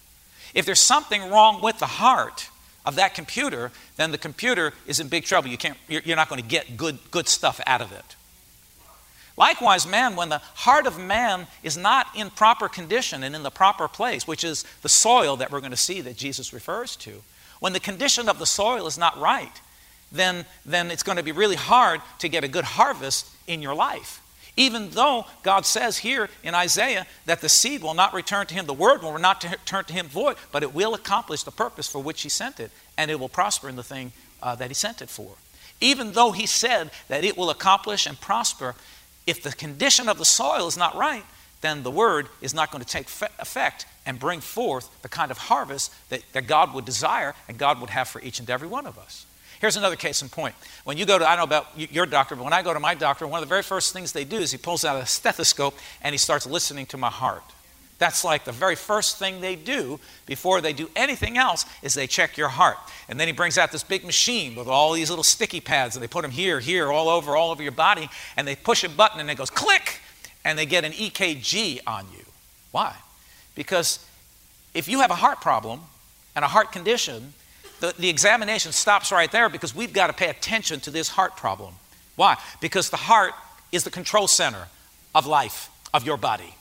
If 0.57 0.65
there's 0.65 0.81
something 0.81 1.31
wrong 1.31 1.61
with 1.61 1.79
the 1.79 1.87
heart 1.87 2.49
of 2.87 2.97
that 2.97 3.15
computer, 3.15 3.71
then 3.97 4.11
the 4.11 4.19
computer 4.19 4.73
is 4.87 5.01
in 5.01 5.09
big 5.09 5.25
trouble. 5.25 5.51
You 5.51 5.59
can't, 5.59 5.77
you're 5.87 6.17
not 6.17 6.31
going 6.31 6.41
to 6.41 6.49
get 6.49 6.79
good, 6.79 6.99
good 7.11 7.29
stuff 7.29 7.61
out 7.67 7.83
of 7.83 7.93
it. 7.93 8.17
Likewise, 9.37 9.87
man, 9.87 10.17
when 10.17 10.31
the 10.31 10.39
heart 10.55 10.87
of 10.87 10.99
man 10.99 11.47
is 11.63 11.77
not 11.77 12.07
in 12.17 12.31
proper 12.31 12.71
condition 12.71 13.23
and 13.23 13.37
in 13.37 13.43
the 13.43 13.51
proper 13.51 13.87
place, 13.87 14.27
which 14.27 14.45
is 14.45 14.65
the 14.81 14.89
soil 14.89 15.37
that 15.37 15.51
we're 15.51 15.61
going 15.61 15.73
to 15.73 15.77
see 15.77 16.01
that 16.01 16.17
Jesus 16.17 16.55
refers 16.55 16.97
to, 16.97 17.23
when 17.61 17.75
the 17.75 17.81
condition 17.81 18.27
of 18.27 18.39
the 18.39 18.47
soil 18.47 18.87
is 18.87 18.97
not 18.97 19.21
right, 19.21 19.61
then, 20.11 20.47
then 20.65 20.91
it's 20.91 21.03
going 21.03 21.19
to 21.19 21.23
be 21.23 21.33
really 21.33 21.57
hard 21.57 22.01
to 22.21 22.31
get 22.31 22.45
a 22.45 22.49
good 22.49 22.65
harvest 22.65 23.29
in 23.47 23.61
your 23.61 23.75
life. 23.75 24.23
Even 24.57 24.91
though 24.91 25.27
God 25.43 25.67
says 25.67 25.99
here 25.99 26.31
in 26.43 26.55
Isaiah 26.55 27.07
that 27.27 27.43
the 27.43 27.49
seed 27.49 27.83
will 27.83 27.95
not 27.95 28.15
return 28.15 28.47
to 28.47 28.55
him, 28.55 28.67
the 28.67 28.73
word 28.73 29.03
will 29.03 29.19
not 29.19 29.45
return 29.45 29.85
to 29.85 29.93
him 29.93 30.07
void, 30.07 30.37
but 30.51 30.63
it 30.63 30.75
will 30.75 30.95
accomplish 30.95 31.43
the 31.43 31.51
purpose 31.51 31.87
for 31.87 32.03
which 32.03 32.23
he 32.23 32.31
sent 32.31 32.59
it, 32.59 32.71
and 32.97 33.11
it 33.11 33.21
will 33.21 33.29
prosper 33.29 33.69
in 33.69 33.77
the 33.77 33.83
thing 33.83 34.13
uh, 34.43 34.55
that 34.55 34.69
he 34.69 34.75
sent 34.75 35.03
it 35.03 35.11
for. 35.11 35.35
Even 35.81 36.13
though 36.13 36.33
he 36.33 36.47
said 36.47 36.91
that 37.09 37.23
it 37.23 37.37
will 37.37 37.51
accomplish 37.51 38.07
and 38.07 38.19
prosper, 38.19 38.75
if 39.27 39.43
the 39.43 39.53
condition 39.53 40.09
of 40.09 40.17
the 40.17 40.25
soil 40.25 40.67
is 40.67 40.79
not 40.79 40.97
right, 40.97 41.25
then 41.61 41.83
the 41.83 41.91
word 41.91 42.29
is 42.41 42.55
not 42.55 42.71
going 42.71 42.83
to 42.83 42.89
take 42.89 43.09
effect 43.39 43.87
and 44.07 44.19
bring 44.19 44.41
forth 44.41 44.89
the 45.03 45.09
kind 45.09 45.31
of 45.31 45.37
harvest 45.37 45.93
that, 46.09 46.23
that 46.33 46.47
God 46.47 46.73
would 46.73 46.85
desire 46.85 47.35
and 47.49 47.59
God 47.59 47.81
would 47.81 47.91
have 47.91 48.09
for 48.09 48.23
each 48.23 48.39
and 48.39 48.49
every 48.49 48.69
one 48.69 48.87
of 48.87 48.99
us. 48.99 49.27
Here's 49.61 49.77
another 49.77 49.97
case 49.97 50.23
in 50.23 50.29
point. 50.29 50.55
When 50.85 50.99
you 50.99 51.07
go 51.07 51.19
to, 51.19 51.27
I 51.27 51.37
don't 51.37 51.49
know 51.49 51.57
about 51.57 51.93
your 51.93 52.07
doctor, 52.07 52.37
but 52.37 52.45
when 52.45 52.53
I 52.53 52.63
go 52.63 52.75
to 52.75 52.81
my 52.81 52.95
doctor, 52.95 53.27
one 53.27 53.43
of 53.43 53.49
the 53.49 53.53
very 53.53 53.63
first 53.63 53.93
things 53.93 54.13
they 54.13 54.25
do 54.25 54.37
is 54.37 54.53
he 54.53 54.59
pulls 54.59 54.85
out 54.85 55.03
a 55.03 55.07
stethoscope 55.07 55.77
and 56.03 56.13
he 56.13 56.19
starts 56.19 56.47
listening 56.47 56.87
to 56.87 56.97
my 56.97 57.11
heart. 57.11 57.43
That's 57.99 58.25
like 58.25 58.45
the 58.45 58.53
very 58.53 58.75
first 58.75 59.19
thing 59.19 59.41
they 59.41 59.57
do 59.57 59.99
before 60.27 60.61
they 60.61 60.75
do 60.75 60.91
anything 60.95 61.39
else 61.39 61.65
is 61.83 61.95
they 61.95 62.07
check 62.07 62.37
your 62.37 62.49
heart. 62.49 62.77
And 63.09 63.19
then 63.19 63.27
he 63.27 63.33
brings 63.33 63.57
out 63.57 63.73
this 63.73 63.83
big 63.83 64.05
machine 64.05 64.55
with 64.55 64.69
all 64.69 64.93
these 64.93 65.09
little 65.09 65.25
sticky 65.25 65.63
pads 65.63 65.97
and 65.97 66.03
they 66.03 66.09
put 66.09 66.23
them 66.23 66.31
here, 66.31 66.61
here, 66.61 66.93
all 66.93 67.09
over, 67.09 67.35
all 67.35 67.51
over 67.51 67.63
your 67.63 67.73
body, 67.73 68.11
and 68.37 68.47
they 68.47 68.55
push 68.55 68.85
a 68.85 68.91
button 68.91 69.21
and 69.21 69.31
it 69.31 69.39
goes 69.39 69.49
click, 69.49 70.01
and 70.45 70.59
they 70.59 70.67
get 70.67 70.85
an 70.85 70.93
EKG 70.93 71.81
on 71.87 72.07
you. 72.13 72.25
Why? 72.71 72.95
Because 73.55 74.05
if 74.75 74.89
you 74.89 75.01
have 75.01 75.11
a 75.11 75.17
heart 75.17 75.41
problem 75.41 75.81
and 76.37 76.45
a 76.45 76.49
heart 76.49 76.71
condition, 76.71 77.33
the, 77.81 77.95
the 77.99 78.09
examination 78.09 78.73
stops 78.73 79.13
right 79.13 79.31
there 79.31 79.49
because 79.49 79.75
we've 79.75 79.93
got 79.93 80.07
to 80.09 80.13
pay 80.13 80.29
attention 80.29 80.81
to 80.81 80.91
this 80.91 81.09
heart 81.09 81.37
problem. 81.37 81.75
Why? 82.17 82.37
Because 82.61 82.91
the 82.91 82.97
heart 82.97 83.33
is 83.73 83.85
the 83.85 83.91
control 83.91 84.29
center 84.29 84.69
of 85.15 85.27
life, 85.27 85.69
of 85.93 86.07
your 86.07 86.17
body. 86.17 86.55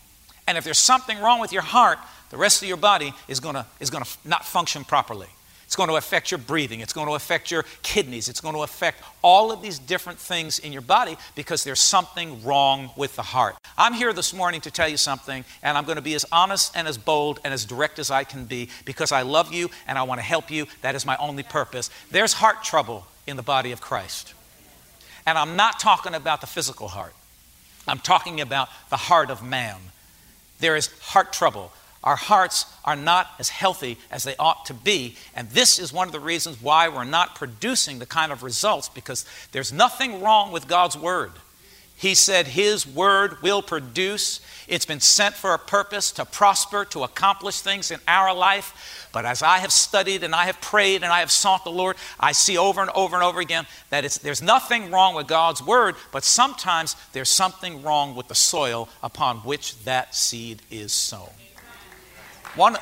And 0.48 0.58
if 0.58 0.64
there's 0.64 0.78
something 0.78 1.20
wrong 1.20 1.40
with 1.40 1.52
your 1.52 1.62
heart, 1.62 1.98
the 2.30 2.38
rest 2.38 2.62
of 2.62 2.68
your 2.68 2.78
body 2.78 3.14
is 3.28 3.40
going 3.40 3.56
to, 3.56 3.66
is 3.80 3.90
going 3.90 4.04
to 4.04 4.10
not 4.26 4.46
function 4.46 4.84
properly. 4.84 5.28
It's 5.66 5.76
going 5.76 5.90
to 5.90 5.96
affect 5.96 6.32
your 6.32 6.38
breathing. 6.38 6.80
It's 6.80 6.94
going 6.94 7.08
to 7.08 7.16
affect 7.16 7.52
your 7.52 7.66
kidneys. 7.82 8.30
It's 8.30 8.40
going 8.40 8.56
to 8.56 8.62
affect 8.62 9.02
all 9.22 9.52
of 9.52 9.62
these 9.62 9.80
different 9.80 10.20
things 10.20 10.60
in 10.60 10.72
your 10.72 10.82
body 10.82 11.18
because 11.36 11.64
there's 11.64 11.80
something 11.80 12.44
wrong 12.44 12.92
with 12.96 13.16
the 13.16 13.24
heart. 13.24 13.56
I'm 13.78 13.94
here 13.94 14.14
this 14.14 14.34
morning 14.34 14.62
to 14.62 14.72
tell 14.72 14.88
you 14.88 14.98
something, 14.98 15.44
and 15.64 15.78
I'm 15.78 15.86
going 15.86 15.98
to 15.98 16.02
be 16.02 16.14
as 16.14 16.26
honest 16.32 16.78
and 16.78 16.88
as 16.88 16.98
bold 16.98 17.40
and 17.44 17.54
as 17.54 17.66
direct 17.66 18.00
as 18.00 18.12
I 18.12 18.24
can 18.24 18.46
be 18.46 18.70
because 18.86 19.12
I 19.12 19.24
love 19.24 19.52
you 19.52 19.70
and 19.88 19.98
I 19.98 20.04
want 20.04 20.20
to 20.20 20.26
help 20.26 20.52
you. 20.52 20.68
That 20.82 20.96
is 20.96 21.06
my 21.06 21.18
only 21.18 21.44
purpose. 21.44 21.90
There's 22.12 22.34
heart 22.34 22.64
trouble 22.64 23.08
in 23.26 23.36
the 23.36 23.44
body 23.44 23.72
of 23.72 23.82
Christ. 23.82 24.34
And 25.26 25.38
I'm 25.38 25.56
not 25.56 25.80
talking 25.80 26.14
about 26.14 26.42
the 26.42 26.48
physical 26.48 26.90
heart, 26.90 27.14
I'm 27.88 28.00
talking 28.00 28.40
about 28.40 28.70
the 28.90 28.98
heart 28.98 29.30
of 29.30 29.44
man. 29.44 29.78
There 30.60 30.76
is 30.76 30.88
heart 31.02 31.34
trouble. 31.34 31.72
Our 32.06 32.16
hearts 32.16 32.66
are 32.86 32.96
not 32.96 33.32
as 33.40 33.50
healthy 33.50 33.98
as 34.12 34.24
they 34.24 34.36
ought 34.38 34.66
to 34.68 34.76
be. 34.76 35.16
And 35.36 35.50
this 35.50 35.80
is 35.80 35.92
one 35.92 36.08
of 36.08 36.14
the 36.14 36.20
reasons 36.20 36.62
why 36.62 36.88
we're 36.88 37.04
not 37.04 37.36
producing 37.36 37.98
the 37.98 38.06
kind 38.06 38.32
of 38.32 38.44
results 38.44 38.90
because 38.90 39.26
there's 39.52 39.74
nothing 39.74 40.22
wrong 40.22 40.52
with 40.52 40.68
God's 40.68 40.96
Word. 40.96 41.32
He 41.98 42.14
said 42.14 42.48
His 42.48 42.86
Word 42.86 43.42
will 43.42 43.62
produce. 43.62 44.42
It's 44.68 44.86
been 44.86 45.00
sent 45.00 45.34
for 45.34 45.54
a 45.54 45.60
purpose 45.60 46.12
to 46.14 46.26
prosper, 46.26 46.86
to 46.86 47.04
accomplish 47.04 47.62
things 47.62 47.90
in 47.90 48.00
our 48.08 48.36
life. 48.36 49.10
But 49.12 49.26
as 49.26 49.42
I 49.42 49.60
have 49.60 49.72
studied 49.72 50.24
and 50.24 50.36
I 50.36 50.46
have 50.46 50.60
prayed 50.60 51.04
and 51.04 51.12
I 51.12 51.22
have 51.22 51.32
sought 51.32 51.64
the 51.64 51.72
Lord, 51.72 51.96
I 52.20 52.34
see 52.34 52.58
over 52.58 52.82
and 52.82 52.92
over 52.92 53.16
and 53.16 53.24
over 53.24 53.40
again 53.40 53.66
that 53.90 54.04
there's 54.22 54.42
nothing 54.42 54.92
wrong 54.92 55.16
with 55.16 55.28
God's 55.28 55.64
Word, 55.64 55.96
but 56.12 56.24
sometimes 56.24 56.96
there's 57.14 57.30
something 57.30 57.82
wrong 57.82 58.14
with 58.14 58.28
the 58.28 58.36
soil 58.36 58.90
upon 59.02 59.38
which 59.38 59.84
that 59.86 60.14
seed 60.14 60.62
is 60.70 60.92
sown. 60.92 61.30
One, 62.56 62.78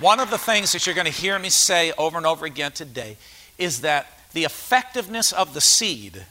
one 0.00 0.20
of 0.20 0.30
the 0.30 0.36
things 0.36 0.72
that 0.72 0.84
you're 0.84 0.94
going 0.94 1.06
to 1.06 1.12
hear 1.12 1.38
me 1.38 1.48
say 1.48 1.92
over 1.96 2.18
and 2.18 2.26
over 2.26 2.44
again 2.44 2.72
today 2.72 3.16
is 3.56 3.80
that 3.80 4.06
the 4.34 4.44
effectiveness 4.44 5.32
of 5.32 5.54
the 5.54 5.62
seed 5.62 6.26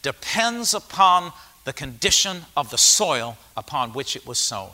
depends 0.00 0.72
upon 0.72 1.32
the 1.64 1.72
condition 1.74 2.46
of 2.56 2.70
the 2.70 2.78
soil 2.78 3.36
upon 3.56 3.90
which 3.90 4.16
it 4.16 4.26
was 4.26 4.38
sown. 4.38 4.70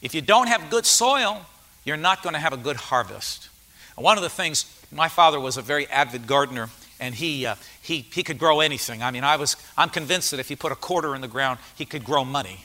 If 0.00 0.14
you 0.14 0.20
don't 0.20 0.46
have 0.46 0.70
good 0.70 0.86
soil, 0.86 1.44
you're 1.84 1.96
not 1.96 2.22
going 2.22 2.34
to 2.34 2.38
have 2.38 2.52
a 2.52 2.58
good 2.58 2.76
harvest. 2.76 3.48
One 3.96 4.16
of 4.16 4.22
the 4.22 4.30
things, 4.30 4.64
my 4.92 5.08
father 5.08 5.40
was 5.40 5.56
a 5.56 5.62
very 5.62 5.88
avid 5.88 6.28
gardener, 6.28 6.70
and 7.00 7.16
he, 7.16 7.46
uh, 7.46 7.56
he, 7.82 8.06
he 8.12 8.22
could 8.22 8.38
grow 8.38 8.60
anything. 8.60 9.02
I 9.02 9.10
mean, 9.10 9.24
I 9.24 9.36
was, 9.36 9.56
I'm 9.76 9.90
convinced 9.90 10.30
that 10.30 10.38
if 10.38 10.48
he 10.48 10.56
put 10.56 10.70
a 10.70 10.76
quarter 10.76 11.16
in 11.16 11.20
the 11.20 11.28
ground, 11.28 11.58
he 11.74 11.84
could 11.84 12.04
grow 12.04 12.24
money. 12.24 12.60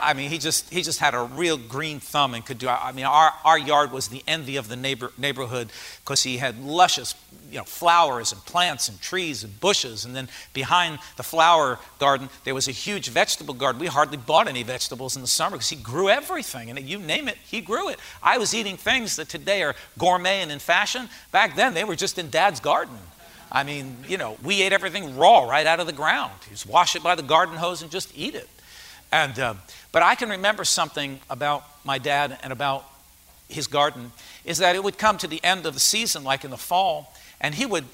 I 0.00 0.14
mean, 0.14 0.30
he 0.30 0.38
just, 0.38 0.72
he 0.72 0.82
just 0.82 1.00
had 1.00 1.14
a 1.14 1.22
real 1.22 1.56
green 1.56 2.00
thumb 2.00 2.34
and 2.34 2.44
could 2.44 2.58
do, 2.58 2.68
I 2.68 2.92
mean, 2.92 3.04
our, 3.04 3.32
our 3.44 3.58
yard 3.58 3.92
was 3.92 4.08
the 4.08 4.22
envy 4.26 4.56
of 4.56 4.68
the 4.68 4.76
neighbor, 4.76 5.12
neighborhood 5.18 5.70
because 6.04 6.22
he 6.22 6.38
had 6.38 6.62
luscious, 6.62 7.14
you 7.50 7.58
know, 7.58 7.64
flowers 7.64 8.32
and 8.32 8.44
plants 8.44 8.88
and 8.88 9.00
trees 9.00 9.44
and 9.44 9.58
bushes. 9.60 10.04
And 10.04 10.14
then 10.14 10.28
behind 10.52 10.98
the 11.16 11.22
flower 11.22 11.78
garden, 11.98 12.28
there 12.44 12.54
was 12.54 12.68
a 12.68 12.72
huge 12.72 13.08
vegetable 13.08 13.54
garden. 13.54 13.80
We 13.80 13.86
hardly 13.86 14.16
bought 14.16 14.48
any 14.48 14.62
vegetables 14.62 15.16
in 15.16 15.22
the 15.22 15.28
summer 15.28 15.56
because 15.56 15.70
he 15.70 15.76
grew 15.76 16.08
everything. 16.08 16.70
And 16.70 16.78
you 16.80 16.98
name 16.98 17.28
it, 17.28 17.36
he 17.44 17.60
grew 17.60 17.88
it. 17.88 17.98
I 18.22 18.38
was 18.38 18.54
eating 18.54 18.76
things 18.76 19.16
that 19.16 19.28
today 19.28 19.62
are 19.62 19.74
gourmet 19.98 20.42
and 20.42 20.52
in 20.52 20.58
fashion. 20.58 21.08
Back 21.32 21.56
then, 21.56 21.74
they 21.74 21.84
were 21.84 21.96
just 21.96 22.18
in 22.18 22.30
dad's 22.30 22.60
garden. 22.60 22.98
I 23.50 23.64
mean, 23.64 23.96
you 24.06 24.18
know, 24.18 24.36
we 24.42 24.62
ate 24.62 24.72
everything 24.72 25.16
raw 25.16 25.44
right 25.44 25.66
out 25.66 25.80
of 25.80 25.86
the 25.86 25.92
ground. 25.92 26.32
You 26.44 26.52
just 26.52 26.66
wash 26.66 26.96
it 26.96 27.02
by 27.02 27.14
the 27.14 27.22
garden 27.22 27.56
hose 27.56 27.82
and 27.82 27.90
just 27.90 28.16
eat 28.16 28.34
it. 28.34 28.48
And, 29.10 29.38
uh, 29.38 29.54
but 29.92 30.02
I 30.02 30.14
can 30.14 30.28
remember 30.28 30.64
something 30.64 31.20
about 31.30 31.64
my 31.84 31.98
dad 31.98 32.38
and 32.42 32.52
about 32.52 32.84
his 33.48 33.66
garden 33.66 34.12
is 34.44 34.58
that 34.58 34.76
it 34.76 34.84
would 34.84 34.98
come 34.98 35.16
to 35.18 35.26
the 35.26 35.42
end 35.42 35.66
of 35.66 35.74
the 35.74 35.80
season, 35.80 36.24
like 36.24 36.44
in 36.44 36.50
the 36.50 36.58
fall, 36.58 37.14
and 37.40 37.54
he 37.54 37.64
would 37.64 37.84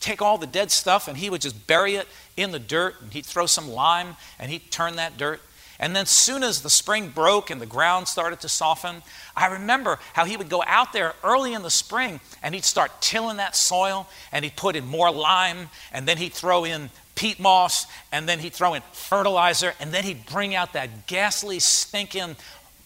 take 0.00 0.22
all 0.22 0.38
the 0.38 0.46
dead 0.46 0.70
stuff 0.70 1.08
and 1.08 1.18
he 1.18 1.30
would 1.30 1.40
just 1.40 1.66
bury 1.66 1.94
it 1.94 2.08
in 2.36 2.52
the 2.52 2.58
dirt 2.58 2.96
and 3.00 3.12
he'd 3.12 3.26
throw 3.26 3.46
some 3.46 3.68
lime 3.68 4.16
and 4.38 4.50
he'd 4.50 4.70
turn 4.70 4.96
that 4.96 5.16
dirt. 5.16 5.40
And 5.78 5.96
then, 5.96 6.04
soon 6.04 6.42
as 6.42 6.60
the 6.60 6.68
spring 6.68 7.08
broke 7.08 7.48
and 7.48 7.58
the 7.58 7.66
ground 7.66 8.06
started 8.06 8.40
to 8.40 8.50
soften, 8.50 8.96
I 9.34 9.46
remember 9.46 9.98
how 10.12 10.26
he 10.26 10.36
would 10.36 10.50
go 10.50 10.62
out 10.66 10.92
there 10.92 11.14
early 11.24 11.54
in 11.54 11.62
the 11.62 11.70
spring 11.70 12.20
and 12.42 12.54
he'd 12.54 12.66
start 12.66 12.90
tilling 13.00 13.38
that 13.38 13.56
soil 13.56 14.06
and 14.30 14.44
he'd 14.44 14.56
put 14.56 14.76
in 14.76 14.86
more 14.86 15.10
lime 15.10 15.70
and 15.90 16.06
then 16.06 16.18
he'd 16.18 16.34
throw 16.34 16.64
in 16.64 16.90
peat 17.20 17.38
moss, 17.38 17.86
and 18.10 18.26
then 18.26 18.38
he'd 18.38 18.54
throw 18.54 18.72
in 18.72 18.80
fertilizer, 18.92 19.74
and 19.78 19.92
then 19.92 20.04
he'd 20.04 20.24
bring 20.24 20.54
out 20.54 20.72
that 20.72 21.06
ghastly, 21.06 21.58
stinking 21.58 22.34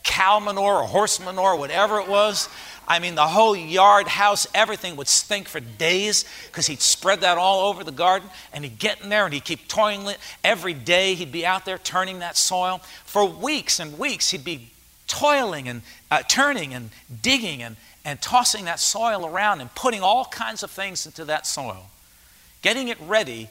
cow 0.03 0.41
manure 0.41 0.83
or 0.83 0.83
horse 0.83 1.21
manure, 1.21 1.55
whatever 1.55 2.01
it 2.01 2.09
was. 2.09 2.49
I 2.89 2.99
mean, 2.99 3.15
the 3.15 3.29
whole 3.29 3.55
yard, 3.55 4.09
house, 4.09 4.49
everything 4.53 4.97
would 4.97 5.07
stink 5.07 5.47
for 5.47 5.61
days 5.61 6.25
because 6.49 6.67
he'd 6.67 6.83
spread 6.83 7.21
that 7.21 7.39
all 7.39 7.69
over 7.69 7.85
the 7.85 7.93
garden 7.93 8.29
and 8.53 8.65
he'd 8.65 8.79
get 8.81 9.01
in 9.01 9.09
there 9.09 9.25
and 9.25 9.33
he'd 9.33 9.45
keep 9.45 9.69
toiling 9.69 10.09
it. 10.09 10.19
Every 10.43 10.75
day 10.75 11.15
he'd 11.15 11.33
be 11.33 11.47
out 11.47 11.65
there 11.65 11.79
turning 11.79 12.19
that 12.19 12.37
soil. 12.37 12.79
For 13.07 13.25
weeks 13.25 13.79
and 13.79 13.97
weeks, 13.99 14.31
he'd 14.31 14.45
be 14.45 14.69
toiling 15.07 15.69
and 15.69 15.83
uh, 16.11 16.23
turning 16.29 16.75
and 16.75 16.91
digging 17.23 17.63
and, 17.63 17.77
and 18.05 18.21
tossing 18.21 18.65
that 18.65 18.81
soil 18.81 19.25
around 19.25 19.61
and 19.61 19.73
putting 19.77 20.03
all 20.03 20.25
kinds 20.25 20.65
of 20.65 20.73
things 20.73 21.07
into 21.07 21.25
that 21.25 21.47
soil, 21.47 21.89
getting 22.63 22.89
it 22.89 22.99
ready 23.01 23.49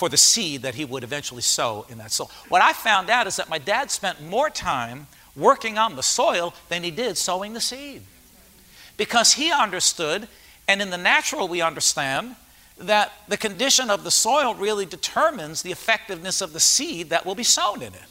for 0.00 0.08
the 0.08 0.16
seed 0.16 0.62
that 0.62 0.76
he 0.76 0.84
would 0.86 1.04
eventually 1.04 1.42
sow 1.42 1.84
in 1.90 1.98
that 1.98 2.10
soil. 2.10 2.30
What 2.48 2.62
I 2.62 2.72
found 2.72 3.10
out 3.10 3.26
is 3.26 3.36
that 3.36 3.50
my 3.50 3.58
dad 3.58 3.90
spent 3.90 4.22
more 4.22 4.48
time 4.48 5.08
working 5.36 5.76
on 5.76 5.94
the 5.94 6.02
soil 6.02 6.54
than 6.70 6.82
he 6.82 6.90
did 6.90 7.18
sowing 7.18 7.52
the 7.52 7.60
seed. 7.60 8.00
Because 8.96 9.34
he 9.34 9.52
understood, 9.52 10.26
and 10.66 10.80
in 10.80 10.88
the 10.88 10.96
natural 10.96 11.48
we 11.48 11.60
understand, 11.60 12.34
that 12.78 13.12
the 13.28 13.36
condition 13.36 13.90
of 13.90 14.02
the 14.02 14.10
soil 14.10 14.54
really 14.54 14.86
determines 14.86 15.60
the 15.60 15.70
effectiveness 15.70 16.40
of 16.40 16.54
the 16.54 16.60
seed 16.60 17.10
that 17.10 17.26
will 17.26 17.34
be 17.34 17.44
sown 17.44 17.82
in 17.82 17.92
it. 17.92 18.08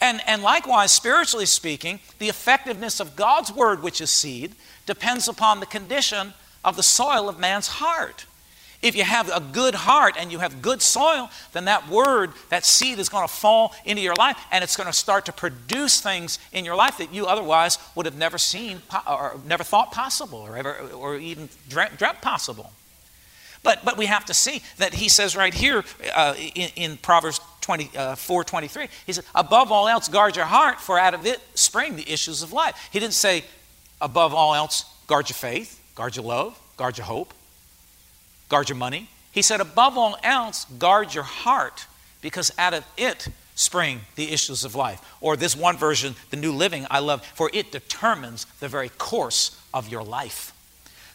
And, 0.00 0.22
and 0.26 0.42
likewise, 0.42 0.90
spiritually 0.90 1.44
speaking, 1.44 2.00
the 2.18 2.30
effectiveness 2.30 2.98
of 2.98 3.14
God's 3.14 3.52
word, 3.52 3.82
which 3.82 4.00
is 4.00 4.10
seed, 4.10 4.54
depends 4.86 5.28
upon 5.28 5.60
the 5.60 5.66
condition 5.66 6.32
of 6.64 6.76
the 6.76 6.82
soil 6.82 7.28
of 7.28 7.38
man's 7.38 7.68
heart. 7.68 8.24
If 8.86 8.94
you 8.94 9.02
have 9.02 9.28
a 9.30 9.40
good 9.40 9.74
heart 9.74 10.14
and 10.16 10.30
you 10.30 10.38
have 10.38 10.62
good 10.62 10.80
soil, 10.80 11.28
then 11.52 11.64
that 11.64 11.88
word, 11.88 12.30
that 12.50 12.64
seed 12.64 13.00
is 13.00 13.08
going 13.08 13.26
to 13.26 13.32
fall 13.32 13.74
into 13.84 14.00
your 14.00 14.14
life 14.14 14.38
and 14.52 14.62
it's 14.62 14.76
going 14.76 14.86
to 14.86 14.92
start 14.92 15.26
to 15.26 15.32
produce 15.32 16.00
things 16.00 16.38
in 16.52 16.64
your 16.64 16.76
life 16.76 16.98
that 16.98 17.12
you 17.12 17.26
otherwise 17.26 17.78
would 17.96 18.06
have 18.06 18.16
never 18.16 18.38
seen 18.38 18.80
or 19.04 19.40
never 19.44 19.64
thought 19.64 19.90
possible 19.90 20.38
or, 20.38 20.56
ever, 20.56 20.78
or 20.94 21.16
even 21.16 21.48
dreamt, 21.68 21.98
dreamt 21.98 22.20
possible. 22.22 22.72
But, 23.64 23.84
but 23.84 23.96
we 23.96 24.06
have 24.06 24.24
to 24.26 24.34
see 24.34 24.62
that 24.78 24.94
he 24.94 25.08
says 25.08 25.34
right 25.34 25.52
here 25.52 25.82
uh, 26.14 26.34
in, 26.36 26.70
in, 26.76 26.96
Proverbs 26.98 27.40
24 27.62 28.40
uh, 28.40 28.44
23, 28.44 28.86
he 29.04 29.12
said, 29.12 29.24
Above 29.34 29.72
all 29.72 29.88
else, 29.88 30.06
guard 30.06 30.36
your 30.36 30.44
heart, 30.44 30.80
for 30.80 30.96
out 30.96 31.14
of 31.14 31.26
it 31.26 31.40
spring 31.54 31.96
the 31.96 32.08
issues 32.08 32.44
of 32.44 32.52
life. 32.52 32.88
He 32.92 33.00
didn't 33.00 33.14
say, 33.14 33.42
Above 34.00 34.32
all 34.32 34.54
else, 34.54 34.84
guard 35.08 35.28
your 35.28 35.34
faith, 35.34 35.82
guard 35.96 36.14
your 36.14 36.24
love, 36.24 36.56
guard 36.76 36.96
your 36.96 37.06
hope 37.06 37.34
guard 38.48 38.68
your 38.68 38.76
money. 38.76 39.08
He 39.32 39.42
said, 39.42 39.60
above 39.60 39.98
all 39.98 40.16
else, 40.22 40.64
guard 40.78 41.14
your 41.14 41.24
heart, 41.24 41.86
because 42.22 42.50
out 42.58 42.74
of 42.74 42.84
it 42.96 43.28
spring 43.54 44.00
the 44.14 44.32
issues 44.32 44.64
of 44.64 44.74
life. 44.74 45.00
Or 45.20 45.36
this 45.36 45.56
one 45.56 45.76
version, 45.76 46.14
the 46.30 46.36
New 46.36 46.52
Living, 46.52 46.86
I 46.90 47.00
love, 47.00 47.24
for 47.24 47.50
it 47.52 47.72
determines 47.72 48.44
the 48.60 48.68
very 48.68 48.90
course 48.90 49.60
of 49.72 49.88
your 49.88 50.02
life. 50.02 50.52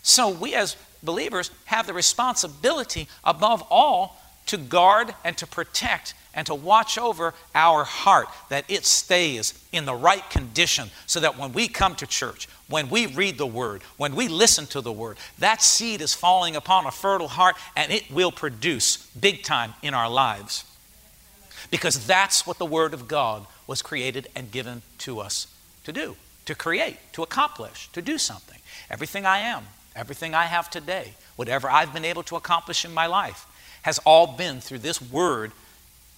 So 0.02 0.30
we 0.30 0.56
as 0.56 0.76
believers 1.04 1.52
have 1.66 1.88
the 1.88 1.94
responsibility, 1.94 3.08
above 3.24 3.64
all, 3.70 4.22
to 4.48 4.58
guard 4.58 5.14
and 5.24 5.38
to 5.38 5.48
protect 5.48 6.14
and 6.34 6.48
to 6.48 6.56
watch 6.56 6.98
over 6.98 7.34
our 7.54 7.84
heart, 7.84 8.28
that 8.50 8.66
it 8.70 8.86
stays 8.86 9.54
in 9.72 9.86
the 9.86 9.94
right 9.94 10.28
condition 10.30 10.90
so 11.06 11.20
that 11.20 11.38
when 11.38 11.52
we 11.54 11.68
come 11.68 11.96
to 11.96 12.08
church, 12.08 12.48
when 12.70 12.90
we 12.90 13.06
read 13.06 13.38
the 13.38 13.46
Word, 13.46 13.84
when 13.98 14.16
we 14.16 14.28
listen 14.28 14.66
to 14.68 14.82
the 14.82 14.92
Word, 14.92 15.18
that 15.40 15.62
seed 15.62 16.02
is 16.02 16.14
falling 16.14 16.56
upon 16.56 16.86
a 16.86 16.92
fertile 16.92 17.28
heart 17.28 17.56
and 17.76 17.92
it 17.92 18.10
will 18.10 18.32
produce 18.32 18.98
big 19.20 19.44
time 19.44 19.74
in 19.82 19.94
our 19.94 20.10
lives. 20.10 20.64
Because 21.70 22.08
that's 22.08 22.48
what 22.48 22.58
the 22.58 22.66
Word 22.66 22.94
of 22.94 23.08
God 23.08 23.46
was 23.68 23.82
created 23.82 24.28
and 24.36 24.52
given 24.52 24.82
to 25.00 25.20
us 25.20 25.48
to 25.84 25.92
do, 25.92 26.16
to 26.46 26.56
create, 26.56 26.98
to 27.14 27.24
accomplish, 27.24 27.90
to 27.94 28.02
do 28.02 28.18
something. 28.18 28.60
Everything 28.90 29.26
I 29.26 29.40
am, 29.40 29.66
everything 29.96 30.34
I 30.34 30.46
have 30.46 30.70
today, 30.70 31.14
whatever 31.36 31.70
I've 31.70 31.94
been 31.94 32.06
able 32.06 32.24
to 32.24 32.36
accomplish 32.36 32.86
in 32.86 32.94
my 32.94 33.06
life, 33.06 33.46
has 33.84 34.00
all 34.00 34.28
been 34.28 34.62
through 34.62 34.80
this 34.80 35.02
Word, 35.02 35.52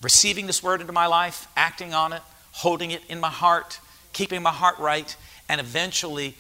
receiving 0.04 0.48
this 0.48 0.62
Word 0.62 0.82
into 0.82 0.94
my 0.94 1.08
life, 1.08 1.48
acting 1.56 1.94
on 1.94 2.14
it, 2.14 2.22
holding 2.52 2.92
it 2.92 3.02
in 3.10 3.20
my 3.20 3.30
heart, 3.30 3.80
keeping 4.12 4.44
my 4.44 4.52
heart 4.52 4.78
right, 4.80 5.16
and 5.50 5.60
eventually 5.60 6.36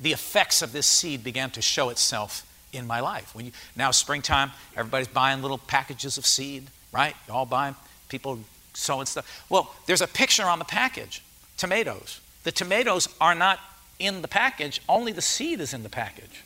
the 0.00 0.12
effects 0.12 0.62
of 0.62 0.72
this 0.72 0.86
seed 0.86 1.24
began 1.24 1.50
to 1.50 1.62
show 1.62 1.88
itself 1.88 2.44
in 2.72 2.86
my 2.86 3.00
life. 3.00 3.34
When 3.34 3.46
you, 3.46 3.52
now 3.76 3.90
springtime, 3.90 4.52
everybody's 4.76 5.08
buying 5.08 5.42
little 5.42 5.58
packages 5.58 6.18
of 6.18 6.26
seed, 6.26 6.66
right? 6.92 7.14
You're 7.26 7.36
all 7.36 7.46
buying, 7.46 7.74
people 8.08 8.40
sowing 8.74 9.06
stuff. 9.06 9.44
Well, 9.48 9.74
there's 9.86 10.02
a 10.02 10.06
picture 10.06 10.44
on 10.44 10.58
the 10.58 10.64
package 10.64 11.22
tomatoes. 11.56 12.20
The 12.44 12.52
tomatoes 12.52 13.08
are 13.20 13.34
not 13.34 13.58
in 13.98 14.22
the 14.22 14.28
package, 14.28 14.80
only 14.88 15.12
the 15.12 15.22
seed 15.22 15.60
is 15.60 15.74
in 15.74 15.82
the 15.82 15.88
package. 15.88 16.44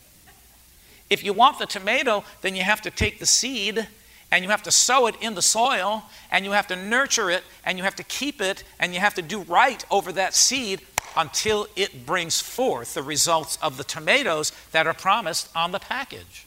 If 1.11 1.23
you 1.23 1.35
want 1.35 1.59
the 1.59 1.67
tomato, 1.67 2.25
then 2.41 2.57
you 2.57 2.63
have 2.63 2.81
to 2.83 2.91
take 2.91 3.19
the 3.19 3.27
seed 3.27 3.87
and 4.33 4.43
you 4.43 4.51
have 4.51 4.63
to 4.63 4.73
sow 4.73 5.07
it 5.07 5.15
in 5.21 5.35
the 5.35 5.43
soil 5.43 6.03
and 6.31 6.45
you 6.47 6.53
have 6.53 6.67
to 6.67 6.75
nurture 6.75 7.31
it 7.31 7.45
and 7.67 7.77
you 7.77 7.85
have 7.85 7.95
to 7.95 8.03
keep 8.03 8.41
it 8.41 8.65
and 8.81 8.95
you 8.95 8.99
have 8.99 9.15
to 9.15 9.23
do 9.23 9.43
right 9.43 9.85
over 9.91 10.11
that 10.11 10.35
seed 10.35 10.81
until 11.19 11.67
it 11.77 12.07
brings 12.07 12.41
forth 12.41 12.95
the 12.95 13.03
results 13.03 13.59
of 13.61 13.77
the 13.77 13.85
tomatoes 13.85 14.51
that 14.73 14.87
are 14.87 14.95
promised 14.95 15.55
on 15.55 15.71
the 15.71 15.79
package. 15.79 16.47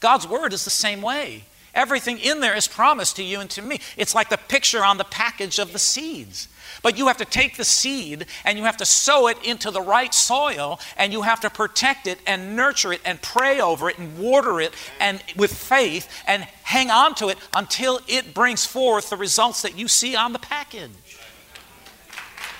God's 0.00 0.28
word 0.28 0.52
is 0.52 0.64
the 0.64 0.70
same 0.70 1.00
way. 1.00 1.44
Everything 1.74 2.18
in 2.18 2.40
there 2.40 2.54
is 2.54 2.68
promised 2.68 3.16
to 3.16 3.22
you 3.22 3.40
and 3.40 3.48
to 3.50 3.62
me. 3.62 3.80
It's 3.96 4.14
like 4.14 4.28
the 4.28 4.36
picture 4.36 4.84
on 4.84 4.98
the 4.98 5.04
package 5.04 5.58
of 5.58 5.72
the 5.72 5.78
seeds. 5.78 6.48
But 6.82 6.96
you 6.96 7.08
have 7.08 7.18
to 7.18 7.24
take 7.24 7.56
the 7.56 7.64
seed 7.64 8.26
and 8.44 8.58
you 8.58 8.64
have 8.64 8.76
to 8.78 8.86
sow 8.86 9.28
it 9.28 9.38
into 9.44 9.70
the 9.70 9.80
right 9.80 10.12
soil 10.14 10.80
and 10.96 11.12
you 11.12 11.22
have 11.22 11.40
to 11.40 11.50
protect 11.50 12.06
it 12.06 12.18
and 12.26 12.56
nurture 12.56 12.92
it 12.92 13.00
and 13.04 13.20
pray 13.20 13.60
over 13.60 13.90
it 13.90 13.98
and 13.98 14.18
water 14.18 14.60
it 14.60 14.72
and 15.00 15.22
with 15.36 15.52
faith 15.52 16.08
and 16.26 16.44
hang 16.62 16.90
on 16.90 17.14
to 17.16 17.28
it 17.28 17.38
until 17.54 18.00
it 18.08 18.34
brings 18.34 18.64
forth 18.64 19.10
the 19.10 19.16
results 19.16 19.62
that 19.62 19.76
you 19.76 19.88
see 19.88 20.16
on 20.16 20.32
the 20.32 20.38
package. 20.38 20.90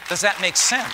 Does 0.09 0.21
that 0.21 0.41
make 0.41 0.57
sense? 0.57 0.93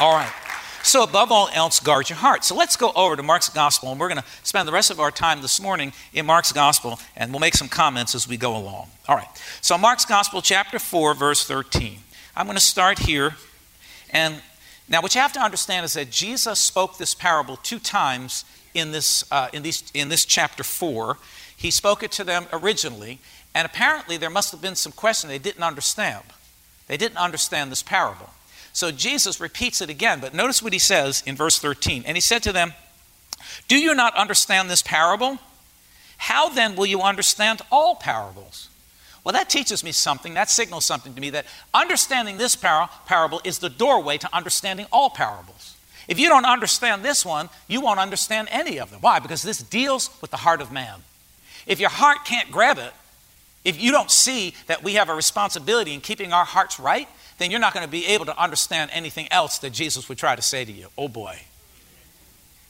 All 0.00 0.14
right. 0.14 0.47
So, 0.88 1.02
above 1.02 1.30
all 1.30 1.50
else, 1.52 1.80
guard 1.80 2.08
your 2.08 2.16
heart. 2.16 2.44
So, 2.44 2.54
let's 2.54 2.74
go 2.74 2.92
over 2.96 3.14
to 3.14 3.22
Mark's 3.22 3.50
Gospel, 3.50 3.90
and 3.90 4.00
we're 4.00 4.08
going 4.08 4.22
to 4.22 4.26
spend 4.42 4.66
the 4.66 4.72
rest 4.72 4.90
of 4.90 4.98
our 4.98 5.10
time 5.10 5.42
this 5.42 5.60
morning 5.60 5.92
in 6.14 6.24
Mark's 6.24 6.50
Gospel, 6.50 6.98
and 7.14 7.30
we'll 7.30 7.40
make 7.40 7.56
some 7.56 7.68
comments 7.68 8.14
as 8.14 8.26
we 8.26 8.38
go 8.38 8.56
along. 8.56 8.88
All 9.06 9.14
right. 9.14 9.28
So, 9.60 9.76
Mark's 9.76 10.06
Gospel, 10.06 10.40
chapter 10.40 10.78
4, 10.78 11.12
verse 11.12 11.44
13. 11.44 11.98
I'm 12.34 12.46
going 12.46 12.56
to 12.56 12.64
start 12.64 13.00
here. 13.00 13.36
And 14.14 14.40
now, 14.88 15.02
what 15.02 15.14
you 15.14 15.20
have 15.20 15.34
to 15.34 15.40
understand 15.40 15.84
is 15.84 15.92
that 15.92 16.10
Jesus 16.10 16.58
spoke 16.58 16.96
this 16.96 17.12
parable 17.12 17.56
two 17.56 17.80
times 17.80 18.46
in 18.72 18.90
this, 18.90 19.30
uh, 19.30 19.48
in, 19.52 19.66
in 19.92 20.08
this 20.08 20.24
chapter 20.24 20.64
4. 20.64 21.18
He 21.54 21.70
spoke 21.70 22.02
it 22.02 22.12
to 22.12 22.24
them 22.24 22.46
originally, 22.50 23.18
and 23.54 23.66
apparently 23.66 24.16
there 24.16 24.30
must 24.30 24.52
have 24.52 24.62
been 24.62 24.74
some 24.74 24.92
question 24.92 25.28
they 25.28 25.38
didn't 25.38 25.64
understand. 25.64 26.24
They 26.86 26.96
didn't 26.96 27.18
understand 27.18 27.70
this 27.70 27.82
parable. 27.82 28.30
So 28.78 28.92
Jesus 28.92 29.40
repeats 29.40 29.80
it 29.80 29.90
again, 29.90 30.20
but 30.20 30.34
notice 30.34 30.62
what 30.62 30.72
he 30.72 30.78
says 30.78 31.24
in 31.26 31.34
verse 31.34 31.58
13. 31.58 32.04
And 32.06 32.16
he 32.16 32.20
said 32.20 32.44
to 32.44 32.52
them, 32.52 32.74
Do 33.66 33.76
you 33.76 33.92
not 33.92 34.14
understand 34.14 34.70
this 34.70 34.82
parable? 34.82 35.38
How 36.16 36.48
then 36.48 36.76
will 36.76 36.86
you 36.86 37.00
understand 37.00 37.60
all 37.72 37.96
parables? 37.96 38.68
Well, 39.24 39.32
that 39.32 39.50
teaches 39.50 39.82
me 39.82 39.90
something. 39.90 40.34
That 40.34 40.48
signals 40.48 40.84
something 40.84 41.12
to 41.12 41.20
me 41.20 41.30
that 41.30 41.46
understanding 41.74 42.38
this 42.38 42.54
par- 42.54 42.88
parable 43.04 43.40
is 43.42 43.58
the 43.58 43.68
doorway 43.68 44.16
to 44.18 44.32
understanding 44.32 44.86
all 44.92 45.10
parables. 45.10 45.76
If 46.06 46.20
you 46.20 46.28
don't 46.28 46.46
understand 46.46 47.04
this 47.04 47.26
one, 47.26 47.50
you 47.66 47.80
won't 47.80 47.98
understand 47.98 48.46
any 48.52 48.78
of 48.78 48.92
them. 48.92 49.00
Why? 49.00 49.18
Because 49.18 49.42
this 49.42 49.58
deals 49.58 50.08
with 50.20 50.30
the 50.30 50.36
heart 50.36 50.60
of 50.60 50.70
man. 50.70 51.00
If 51.66 51.80
your 51.80 51.90
heart 51.90 52.18
can't 52.24 52.52
grab 52.52 52.78
it, 52.78 52.92
if 53.64 53.82
you 53.82 53.90
don't 53.90 54.12
see 54.12 54.54
that 54.68 54.84
we 54.84 54.94
have 54.94 55.08
a 55.08 55.16
responsibility 55.16 55.94
in 55.94 56.00
keeping 56.00 56.32
our 56.32 56.44
hearts 56.44 56.78
right, 56.78 57.08
then 57.38 57.50
you're 57.50 57.60
not 57.60 57.72
going 57.72 57.84
to 57.84 57.90
be 57.90 58.06
able 58.06 58.26
to 58.26 58.40
understand 58.40 58.90
anything 58.92 59.28
else 59.30 59.58
that 59.58 59.70
Jesus 59.70 60.08
would 60.08 60.18
try 60.18 60.36
to 60.36 60.42
say 60.42 60.64
to 60.64 60.72
you. 60.72 60.88
Oh 60.98 61.08
boy. 61.08 61.40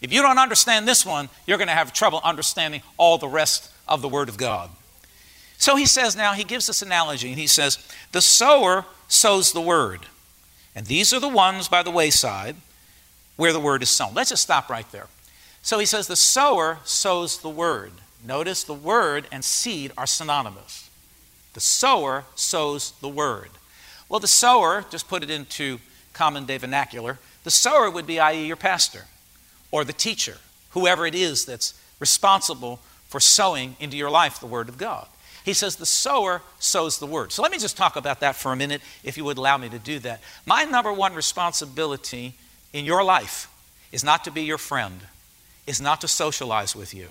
If 0.00 0.12
you 0.12 0.22
don't 0.22 0.38
understand 0.38 0.86
this 0.86 1.04
one, 1.04 1.28
you're 1.46 1.58
going 1.58 1.68
to 1.68 1.74
have 1.74 1.92
trouble 1.92 2.20
understanding 2.22 2.82
all 2.96 3.18
the 3.18 3.28
rest 3.28 3.72
of 3.88 4.00
the 4.00 4.08
Word 4.08 4.28
of 4.28 4.36
God. 4.36 4.70
So 5.56 5.74
he 5.74 5.86
says 5.86 6.14
now, 6.14 6.34
he 6.34 6.44
gives 6.44 6.68
this 6.68 6.82
analogy, 6.82 7.30
and 7.30 7.38
he 7.38 7.48
says, 7.48 7.78
The 8.12 8.20
sower 8.20 8.84
sows 9.08 9.52
the 9.52 9.60
Word. 9.60 10.00
And 10.76 10.86
these 10.86 11.12
are 11.12 11.18
the 11.18 11.28
ones 11.28 11.66
by 11.66 11.82
the 11.82 11.90
wayside 11.90 12.54
where 13.36 13.52
the 13.52 13.58
Word 13.58 13.82
is 13.82 13.90
sown. 13.90 14.14
Let's 14.14 14.30
just 14.30 14.44
stop 14.44 14.68
right 14.68 14.88
there. 14.92 15.08
So 15.62 15.80
he 15.80 15.86
says, 15.86 16.06
The 16.06 16.14
sower 16.14 16.78
sows 16.84 17.38
the 17.38 17.48
Word. 17.48 17.90
Notice 18.24 18.62
the 18.62 18.74
Word 18.74 19.26
and 19.32 19.44
seed 19.44 19.90
are 19.98 20.06
synonymous. 20.06 20.88
The 21.58 21.60
sower 21.60 22.24
sows 22.36 22.92
the 23.00 23.08
word. 23.08 23.50
Well, 24.08 24.20
the 24.20 24.28
sower, 24.28 24.84
just 24.90 25.08
put 25.08 25.22
it 25.22 25.30
into 25.30 25.80
common 26.12 26.46
day 26.46 26.58
vernacular, 26.58 27.18
the 27.44 27.50
sower 27.50 27.90
would 27.90 28.06
be, 28.06 28.18
i.e., 28.18 28.46
your 28.46 28.56
pastor 28.56 29.04
or 29.70 29.84
the 29.84 29.92
teacher, 29.92 30.38
whoever 30.70 31.06
it 31.06 31.14
is 31.14 31.44
that's 31.44 31.74
responsible 32.00 32.80
for 33.08 33.20
sowing 33.20 33.76
into 33.80 33.96
your 33.96 34.10
life 34.10 34.40
the 34.40 34.46
word 34.46 34.68
of 34.68 34.78
God. 34.78 35.06
He 35.44 35.54
says 35.54 35.76
the 35.76 35.86
sower 35.86 36.42
sows 36.58 36.98
the 36.98 37.06
word. 37.06 37.32
So 37.32 37.42
let 37.42 37.50
me 37.50 37.58
just 37.58 37.76
talk 37.76 37.96
about 37.96 38.20
that 38.20 38.36
for 38.36 38.52
a 38.52 38.56
minute, 38.56 38.82
if 39.02 39.16
you 39.16 39.24
would 39.24 39.38
allow 39.38 39.56
me 39.56 39.68
to 39.70 39.78
do 39.78 39.98
that. 40.00 40.20
My 40.44 40.64
number 40.64 40.92
one 40.92 41.14
responsibility 41.14 42.34
in 42.72 42.84
your 42.84 43.02
life 43.02 43.50
is 43.90 44.04
not 44.04 44.24
to 44.24 44.30
be 44.30 44.42
your 44.42 44.58
friend, 44.58 45.00
is 45.66 45.80
not 45.80 46.02
to 46.02 46.08
socialize 46.08 46.76
with 46.76 46.92
you, 46.92 47.08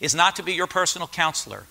is 0.00 0.14
not 0.14 0.36
to 0.36 0.42
be 0.42 0.54
your 0.54 0.66
personal 0.66 1.06
counselor, 1.06 1.64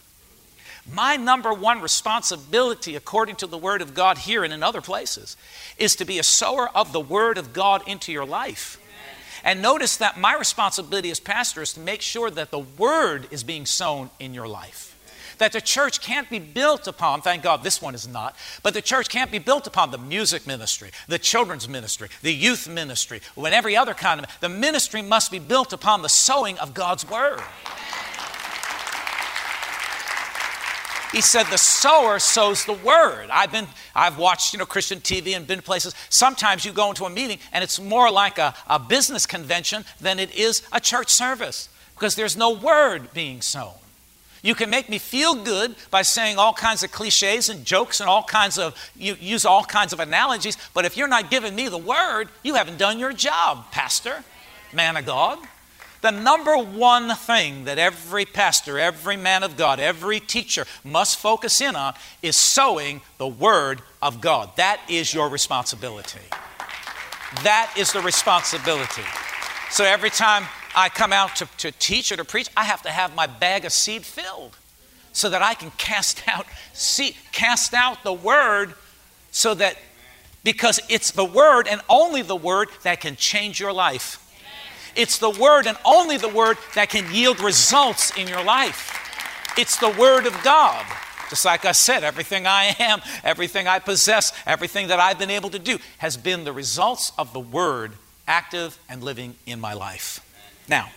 My 0.92 1.16
number 1.16 1.54
one 1.54 1.82
responsibility, 1.82 2.96
according 2.96 3.38
to 3.38 3.48
the 3.48 3.58
Word 3.58 3.82
of 3.82 3.94
God 3.94 4.20
here 4.20 4.44
and 4.44 4.54
in 4.54 4.62
other 4.62 4.82
places, 4.82 5.36
is 5.78 5.96
to 5.96 6.06
be 6.06 6.20
a 6.20 6.24
sower 6.24 6.70
of 6.76 6.94
the 6.94 7.00
Word 7.00 7.38
of 7.38 7.54
God 7.54 7.88
into 7.88 8.12
your 8.12 8.26
life. 8.26 8.80
And 9.44 9.62
notice 9.62 9.98
that 9.98 10.20
my 10.20 10.36
responsibility 10.36 11.10
as 11.12 11.20
pastor 11.20 11.62
is 11.62 11.74
to 11.74 11.80
make 11.80 12.02
sure 12.02 12.30
that 12.32 12.52
the 12.52 12.60
Word 12.60 13.28
is 13.32 13.44
being 13.44 13.66
sown 13.66 14.10
in 14.20 14.34
your 14.34 14.48
life 14.48 14.96
that 15.38 15.52
the 15.52 15.62
church 15.62 16.02
can't 16.02 16.30
be 16.30 16.40
built 16.40 16.88
upon, 16.88 17.22
thank 17.22 17.44
God 17.44 17.64
this 17.64 17.82
one 17.82 17.96
is 17.96 18.08
not, 18.08 18.36
but 18.64 18.74
the 18.74 18.82
church 18.82 19.10
can't 19.10 19.32
be 19.32 19.40
built 19.40 19.68
upon 19.68 19.92
the 19.92 19.98
music 19.98 20.48
ministry, 20.48 20.92
the 21.08 21.20
children's 21.20 21.68
ministry, 21.68 22.10
the 22.22 22.34
youth 22.34 22.68
ministry, 22.68 23.22
and 23.36 23.48
every 23.48 23.76
other 23.76 23.94
kind 23.94 24.22
of 24.22 24.28
the 24.40 24.50
ministry 24.50 25.02
must 25.02 25.32
be 25.32 25.40
built 25.40 25.74
upon 25.74 26.02
the 26.02 26.10
sowing 26.10 26.58
of 26.60 26.74
God's 26.74 27.10
word. 27.10 27.42
He 31.16 31.22
said 31.22 31.46
the 31.46 31.58
sower 31.58 32.20
sows 32.20 32.66
the 32.66 32.74
word. 32.74 33.30
I've 33.32 33.50
been, 33.50 33.68
I've 33.96 34.18
watched, 34.18 34.52
you 34.52 34.60
know, 34.60 34.66
Christian 34.66 35.00
TV 35.00 35.34
and 35.34 35.48
been 35.48 35.60
to 35.60 35.64
places. 35.64 35.96
Sometimes 36.10 36.66
you 36.66 36.74
go 36.74 36.90
into 36.90 37.06
a 37.06 37.10
meeting 37.10 37.40
and 37.54 37.64
it's 37.64 37.80
more 37.80 38.12
like 38.12 38.38
a, 38.38 38.54
a 38.68 38.80
business 38.80 39.26
convention 39.26 39.86
than 40.02 40.20
it 40.20 40.36
is 40.36 40.62
a 40.74 40.82
church 40.82 41.08
service 41.08 41.70
because 41.94 42.16
there's 42.16 42.36
no 42.36 42.52
word 42.52 43.14
being 43.14 43.40
sown. 43.40 43.76
You 44.42 44.56
can 44.56 44.70
make 44.70 44.90
me 44.90 44.98
feel 44.98 45.36
good 45.36 45.76
by 45.90 46.02
saying 46.02 46.38
all 46.38 46.52
kinds 46.52 46.84
of 46.84 46.92
cliches 46.92 47.48
and 47.48 47.64
jokes 47.64 48.02
and 48.02 48.10
all 48.10 48.24
kinds 48.24 48.60
of, 48.60 48.76
you 48.98 49.16
use 49.18 49.46
all 49.46 49.64
kinds 49.64 49.94
of 49.94 50.02
analogies, 50.02 50.58
but 50.74 50.84
if 50.84 50.98
you're 50.98 51.08
not 51.08 51.32
giving 51.32 51.56
me 51.56 51.70
the 51.70 51.78
word, 51.78 52.28
you 52.44 52.56
haven't 52.56 52.78
done 52.78 53.00
your 53.00 53.14
job, 53.14 53.72
Pastor, 53.72 54.22
man 54.74 54.98
of 54.98 55.06
God. 55.06 55.40
The 56.06 56.12
number 56.12 56.56
one 56.56 57.16
thing 57.16 57.64
that 57.64 57.80
every 57.80 58.26
pastor, 58.26 58.78
every 58.78 59.18
man 59.18 59.42
of 59.42 59.58
God, 59.58 59.80
every 59.80 60.20
teacher 60.20 60.68
must 60.84 61.18
focus 61.18 61.62
in 61.62 61.76
on 61.76 61.96
is 62.22 62.36
sowing 62.36 63.02
the 63.18 63.28
Word 63.28 63.82
of 64.04 64.22
God. 64.22 64.56
That 64.58 64.80
is 64.88 65.16
your 65.16 65.30
responsibility. 65.30 66.20
That 67.42 67.74
is 67.76 67.92
the 67.92 68.02
responsibility. 68.02 69.02
So 69.72 69.84
every 69.84 70.12
time 70.12 70.46
I 70.76 70.90
come 70.90 71.12
out 71.12 71.38
to, 71.38 71.48
to 71.58 71.72
teach 71.72 72.12
or 72.12 72.18
to 72.18 72.24
preach, 72.24 72.50
I 72.56 72.66
have 72.66 72.84
to 72.84 72.92
have 72.92 73.16
my 73.16 73.26
bag 73.26 73.66
of 73.66 73.72
seed 73.72 74.06
filled 74.06 74.56
so 75.12 75.32
that 75.32 75.42
I 75.42 75.56
can 75.56 75.72
cast 75.72 76.22
out 76.28 76.46
seed, 76.74 77.16
cast 77.32 77.74
out 77.74 78.04
the 78.04 78.14
word 78.14 78.76
so 79.32 79.56
that 79.56 79.76
because 80.44 80.80
it's 80.88 81.10
the 81.10 81.26
word 81.26 81.68
and 81.68 81.82
only 81.90 82.22
the 82.22 82.36
word 82.36 82.70
that 82.84 83.02
can 83.02 83.16
change 83.16 83.60
your 83.60 83.74
life. 83.74 84.22
It's 84.96 85.18
the 85.18 85.30
word 85.30 85.68
and 85.68 85.78
only 85.86 86.18
the 86.18 86.30
word 86.30 86.58
that 86.76 86.90
can 86.90 87.14
yield 87.14 87.40
results 87.40 88.16
in 88.18 88.28
your 88.28 88.44
life. 88.44 89.02
It's 89.58 89.78
the 89.78 89.90
word 89.90 90.26
of 90.26 90.44
God. 90.44 90.86
Just 91.30 91.46
like 91.46 91.66
I 91.66 91.72
said, 91.72 92.04
everything 92.04 92.46
I 92.46 92.76
am, 92.80 93.02
everything 93.24 93.68
I 93.68 93.80
possess, 93.80 94.32
everything 94.46 94.90
that 94.90 95.00
I've 95.00 95.18
been 95.18 95.32
able 95.32 95.50
to 95.50 95.60
do 95.60 95.80
has 95.98 96.18
been 96.18 96.44
the 96.44 96.54
results 96.54 97.12
of 97.18 97.34
the 97.34 97.40
word 97.40 97.94
active 98.28 98.78
and 98.88 99.04
living 99.04 99.36
in 99.46 99.60
my 99.60 99.74
life. 99.74 100.20
Now, 100.68 100.90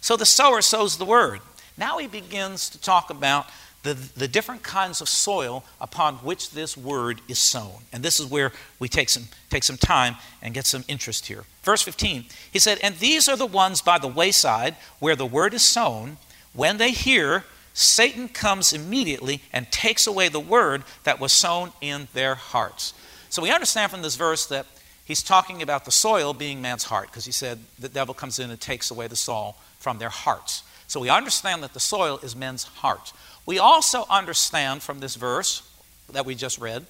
so 0.00 0.16
the 0.16 0.26
sower 0.26 0.62
sows 0.62 0.96
the 0.96 1.04
word. 1.04 1.40
Now 1.76 1.98
he 1.98 2.06
begins 2.06 2.70
to 2.70 2.80
talk 2.80 3.10
about 3.10 3.46
the, 3.82 3.94
the 3.94 4.28
different 4.28 4.62
kinds 4.62 5.00
of 5.00 5.08
soil 5.08 5.64
upon 5.80 6.16
which 6.16 6.50
this 6.50 6.76
word 6.76 7.20
is 7.28 7.38
sown. 7.38 7.82
And 7.92 8.02
this 8.02 8.20
is 8.20 8.26
where 8.26 8.52
we 8.78 8.88
take 8.88 9.08
some, 9.08 9.24
take 9.48 9.64
some 9.64 9.78
time 9.78 10.16
and 10.42 10.52
get 10.52 10.66
some 10.66 10.84
interest 10.86 11.26
here. 11.26 11.44
Verse 11.62 11.82
15, 11.82 12.26
he 12.52 12.58
said, 12.58 12.78
And 12.82 12.96
these 12.96 13.28
are 13.28 13.36
the 13.36 13.46
ones 13.46 13.80
by 13.80 13.98
the 13.98 14.08
wayside 14.08 14.76
where 14.98 15.16
the 15.16 15.26
word 15.26 15.54
is 15.54 15.62
sown. 15.62 16.18
When 16.52 16.76
they 16.76 16.90
hear, 16.90 17.44
Satan 17.72 18.28
comes 18.28 18.72
immediately 18.72 19.42
and 19.52 19.70
takes 19.70 20.06
away 20.06 20.28
the 20.28 20.40
word 20.40 20.82
that 21.04 21.20
was 21.20 21.32
sown 21.32 21.72
in 21.80 22.08
their 22.12 22.34
hearts. 22.34 22.92
So 23.30 23.40
we 23.40 23.50
understand 23.50 23.90
from 23.90 24.02
this 24.02 24.16
verse 24.16 24.46
that 24.46 24.66
he's 25.04 25.22
talking 25.22 25.62
about 25.62 25.84
the 25.84 25.92
soil 25.92 26.34
being 26.34 26.60
man's 26.60 26.84
heart 26.84 27.06
because 27.06 27.24
he 27.24 27.32
said 27.32 27.60
the 27.78 27.88
devil 27.88 28.12
comes 28.12 28.38
in 28.38 28.50
and 28.50 28.60
takes 28.60 28.90
away 28.90 29.06
the 29.06 29.16
soil 29.16 29.56
from 29.78 29.98
their 29.98 30.08
hearts. 30.10 30.64
So 30.88 30.98
we 30.98 31.08
understand 31.08 31.62
that 31.62 31.72
the 31.72 31.80
soil 31.80 32.18
is 32.18 32.34
men's 32.34 32.64
heart. 32.64 33.12
We 33.50 33.58
also 33.58 34.04
understand 34.08 34.80
from 34.80 35.00
this 35.00 35.16
verse 35.16 35.68
that 36.12 36.24
we 36.24 36.36
just 36.36 36.60
read 36.60 36.86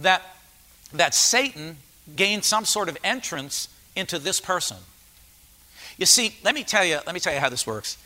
that, 0.00 0.22
that 0.92 1.14
Satan 1.14 1.76
gained 2.16 2.44
some 2.44 2.64
sort 2.64 2.88
of 2.88 2.98
entrance 3.04 3.68
into 3.94 4.18
this 4.18 4.40
person. 4.40 4.78
You 5.98 6.06
see, 6.06 6.34
let 6.42 6.56
me 6.56 6.64
tell 6.64 6.84
you, 6.84 6.98
let 7.06 7.14
me 7.14 7.20
tell 7.20 7.32
you 7.32 7.38
how 7.38 7.48
this 7.48 7.64
works. 7.64 7.96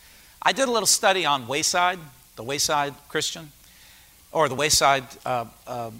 I 0.42 0.52
did 0.52 0.68
a 0.68 0.70
little 0.70 0.86
study 0.86 1.24
on 1.24 1.46
Wayside, 1.46 1.98
the 2.36 2.42
Wayside 2.42 2.92
Christian, 3.08 3.52
or 4.32 4.50
the 4.50 4.54
Wayside 4.54 5.04
uh, 5.24 5.46
uh, 5.66 5.90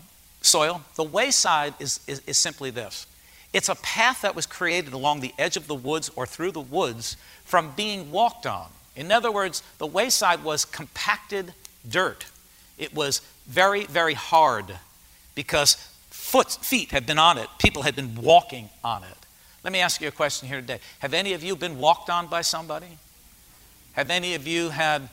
soil. 0.42 0.82
The 0.96 1.04
Wayside 1.04 1.72
is, 1.80 2.00
is, 2.06 2.20
is 2.26 2.36
simply 2.36 2.68
this 2.68 3.06
it's 3.54 3.70
a 3.70 3.76
path 3.76 4.20
that 4.20 4.36
was 4.36 4.44
created 4.44 4.92
along 4.92 5.20
the 5.20 5.32
edge 5.38 5.56
of 5.56 5.68
the 5.68 5.74
woods 5.74 6.10
or 6.16 6.26
through 6.26 6.52
the 6.52 6.60
woods 6.60 7.16
from 7.46 7.72
being 7.74 8.10
walked 8.10 8.44
on. 8.44 8.68
In 8.94 9.10
other 9.10 9.32
words, 9.32 9.62
the 9.78 9.86
wayside 9.86 10.44
was 10.44 10.66
compacted 10.66 11.54
dirt. 11.88 12.26
It 12.78 12.94
was 12.94 13.20
very, 13.46 13.84
very 13.84 14.14
hard 14.14 14.66
because 15.34 15.74
foot, 16.10 16.50
feet 16.50 16.90
had 16.90 17.06
been 17.06 17.18
on 17.18 17.38
it. 17.38 17.48
People 17.58 17.82
had 17.82 17.94
been 17.94 18.16
walking 18.16 18.70
on 18.82 19.02
it. 19.04 19.16
Let 19.62 19.72
me 19.72 19.80
ask 19.80 20.00
you 20.00 20.08
a 20.08 20.12
question 20.12 20.48
here 20.48 20.60
today. 20.60 20.80
Have 20.98 21.14
any 21.14 21.32
of 21.32 21.42
you 21.42 21.56
been 21.56 21.78
walked 21.78 22.10
on 22.10 22.26
by 22.26 22.42
somebody? 22.42 22.98
Have 23.92 24.10
any 24.10 24.34
of 24.34 24.46
you 24.46 24.70
had, 24.70 25.08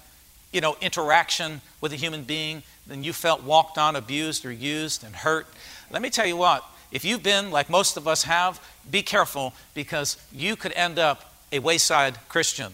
you 0.52 0.60
know, 0.60 0.76
interaction 0.82 1.62
with 1.80 1.94
a 1.94 1.96
human 1.96 2.24
being 2.24 2.64
and 2.90 3.06
you 3.06 3.14
felt 3.14 3.44
walked 3.44 3.78
on, 3.78 3.96
abused, 3.96 4.46
or 4.46 4.52
used 4.52 5.04
and 5.04 5.16
hurt? 5.16 5.48
Let 5.90 6.02
me 6.02 6.10
tell 6.10 6.26
you 6.26 6.36
what, 6.36 6.66
if 6.92 7.06
you've 7.06 7.24
been, 7.24 7.52
like 7.52 7.70
most 7.70 7.96
of 7.96 8.08
us 8.08 8.24
have, 8.24 8.60
be 8.90 9.04
careful 9.04 9.54
because 9.74 10.18
you 10.34 10.56
could 10.56 10.74
end 10.74 11.00
up 11.00 11.34
a 11.52 11.60
wayside 11.60 12.18
Christian. 12.28 12.74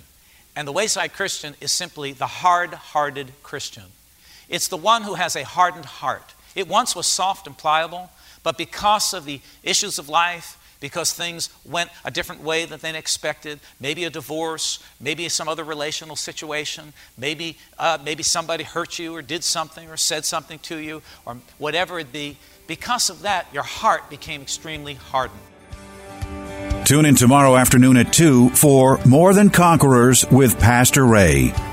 And 0.58 0.68
the 0.68 0.72
wayside 0.72 1.14
Christian 1.14 1.54
is 1.62 1.72
simply 1.72 2.14
the 2.14 2.26
hard 2.26 2.74
hearted 2.74 3.32
Christian. 3.44 3.84
It's 4.50 4.68
the 4.68 4.76
one 4.76 5.04
who 5.04 5.14
has 5.14 5.36
a 5.36 5.46
hardened 5.46 5.86
heart. 5.86 6.34
It 6.56 6.68
once 6.68 6.96
was 6.96 7.06
soft 7.06 7.46
and 7.46 7.56
pliable, 7.56 8.10
but 8.42 8.58
because 8.58 9.14
of 9.14 9.26
the 9.26 9.40
issues 9.62 10.00
of 10.00 10.10
life, 10.10 10.58
because 10.80 11.14
things 11.14 11.52
went 11.64 11.92
a 12.04 12.10
different 12.10 12.42
way 12.42 12.66
than 12.66 12.80
they 12.80 12.98
expected, 12.98 13.60
maybe 13.80 14.04
a 14.06 14.10
divorce, 14.10 14.84
maybe 15.00 15.30
some 15.30 15.48
other 15.48 15.64
relational 15.64 16.16
situation, 16.16 16.92
maybe, 17.20 17.60
uh, 17.78 18.00
maybe 18.04 18.24
somebody 18.24 18.64
hurt 18.64 18.98
you 18.98 19.16
or 19.16 19.22
did 19.22 19.44
something 19.44 19.88
or 19.92 19.96
said 19.96 20.26
something 20.26 20.58
to 20.58 20.78
you, 20.78 21.04
or 21.28 21.38
whatever 21.60 22.00
it 22.00 22.12
be, 22.12 22.36
because 22.66 23.12
of 23.12 23.22
that, 23.22 23.46
your 23.54 23.62
heart 23.62 24.10
became 24.10 24.42
extremely 24.42 24.96
hardened. 24.96 25.40
Tune 26.88 27.06
in 27.06 27.16
tomorrow 27.16 27.58
afternoon 27.58 27.98
at 27.98 28.14
2 28.14 28.52
for 28.52 28.98
More 29.06 29.34
Than 29.34 29.50
Conquerors 29.50 30.26
with 30.32 30.58
Pastor 30.58 31.06
Ray. 31.06 31.54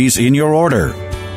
in 0.00 0.34
your 0.34 0.54
order. 0.54 0.94